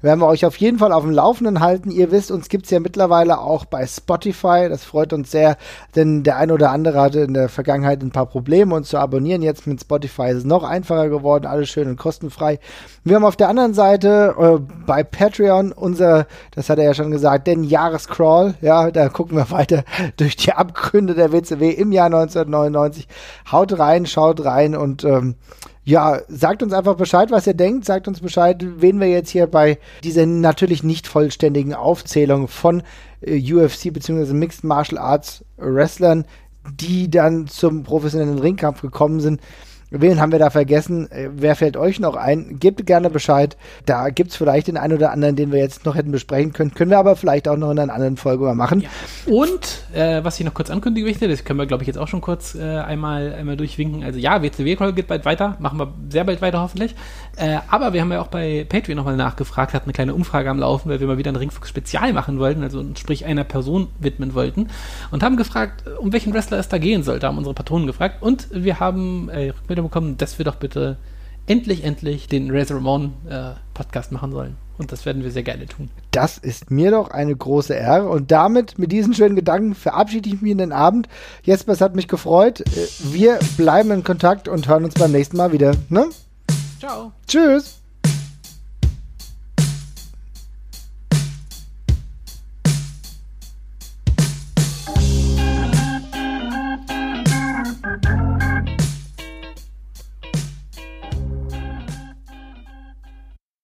[0.03, 1.89] werden wir euch auf jeden Fall auf dem Laufenden halten.
[1.89, 4.67] Ihr wisst, uns gibt's ja mittlerweile auch bei Spotify.
[4.69, 5.57] Das freut uns sehr,
[5.95, 9.41] denn der ein oder andere hatte in der Vergangenheit ein paar Probleme, uns zu abonnieren.
[9.41, 12.59] Jetzt mit Spotify ist es noch einfacher geworden, alles schön und kostenfrei.
[13.05, 17.11] Wir haben auf der anderen Seite äh, bei Patreon unser, das hat er ja schon
[17.11, 18.53] gesagt, den Jahrescrawl.
[18.61, 19.83] Ja, da gucken wir weiter
[20.17, 23.07] durch die Abgründe der WCW im Jahr 1999.
[23.51, 25.35] Haut rein, schaut rein und ähm,
[25.83, 27.85] ja, sagt uns einfach Bescheid, was ihr denkt.
[27.85, 32.83] Sagt uns Bescheid, wen wir jetzt hier bei dieser natürlich nicht vollständigen Aufzählung von
[33.21, 34.33] äh, UFC bzw.
[34.33, 36.25] Mixed Martial Arts Wrestlern,
[36.79, 39.41] die dann zum professionellen Ringkampf gekommen sind,
[39.95, 41.07] Wen haben wir da vergessen?
[41.11, 42.57] Äh, wer fällt euch noch ein?
[42.59, 43.55] Gebt gerne Bescheid.
[43.85, 46.73] Da gibt es vielleicht den einen oder anderen, den wir jetzt noch hätten besprechen können.
[46.73, 48.81] Können wir aber vielleicht auch noch in einer anderen Folge mal machen.
[48.81, 48.89] Ja.
[49.27, 52.07] Und äh, was ich noch kurz ankündigen möchte, das können wir, glaube ich, jetzt auch
[52.07, 54.03] schon kurz äh, einmal, einmal durchwinken.
[54.03, 55.57] Also ja, WCW-Call geht bald weiter.
[55.59, 56.95] Machen wir sehr bald weiter hoffentlich.
[57.35, 60.59] Äh, aber wir haben ja auch bei Patreon nochmal nachgefragt, hatten eine kleine Umfrage am
[60.59, 64.69] Laufen, weil wir mal wieder ein Ringfuchs-Spezial machen wollten, also sprich einer Person widmen wollten.
[65.11, 68.21] Und haben gefragt, um welchen Wrestler es da gehen sollte, haben unsere Patronen gefragt.
[68.21, 70.97] Und wir haben äh, Rückmeldung bekommen, dass wir doch bitte
[71.47, 74.55] endlich, endlich den Razor Ramon äh, Podcast machen sollen.
[74.77, 75.89] Und das werden wir sehr gerne tun.
[76.11, 78.09] Das ist mir doch eine große Ehre.
[78.09, 81.07] Und damit, mit diesen schönen Gedanken, verabschiede ich mich in den Abend.
[81.43, 82.61] Jesper, es hat mich gefreut.
[82.61, 85.73] Äh, wir bleiben in Kontakt und hören uns beim nächsten Mal wieder.
[85.89, 86.05] Ne?
[86.83, 87.13] Ciao.
[87.25, 87.81] Tschüss.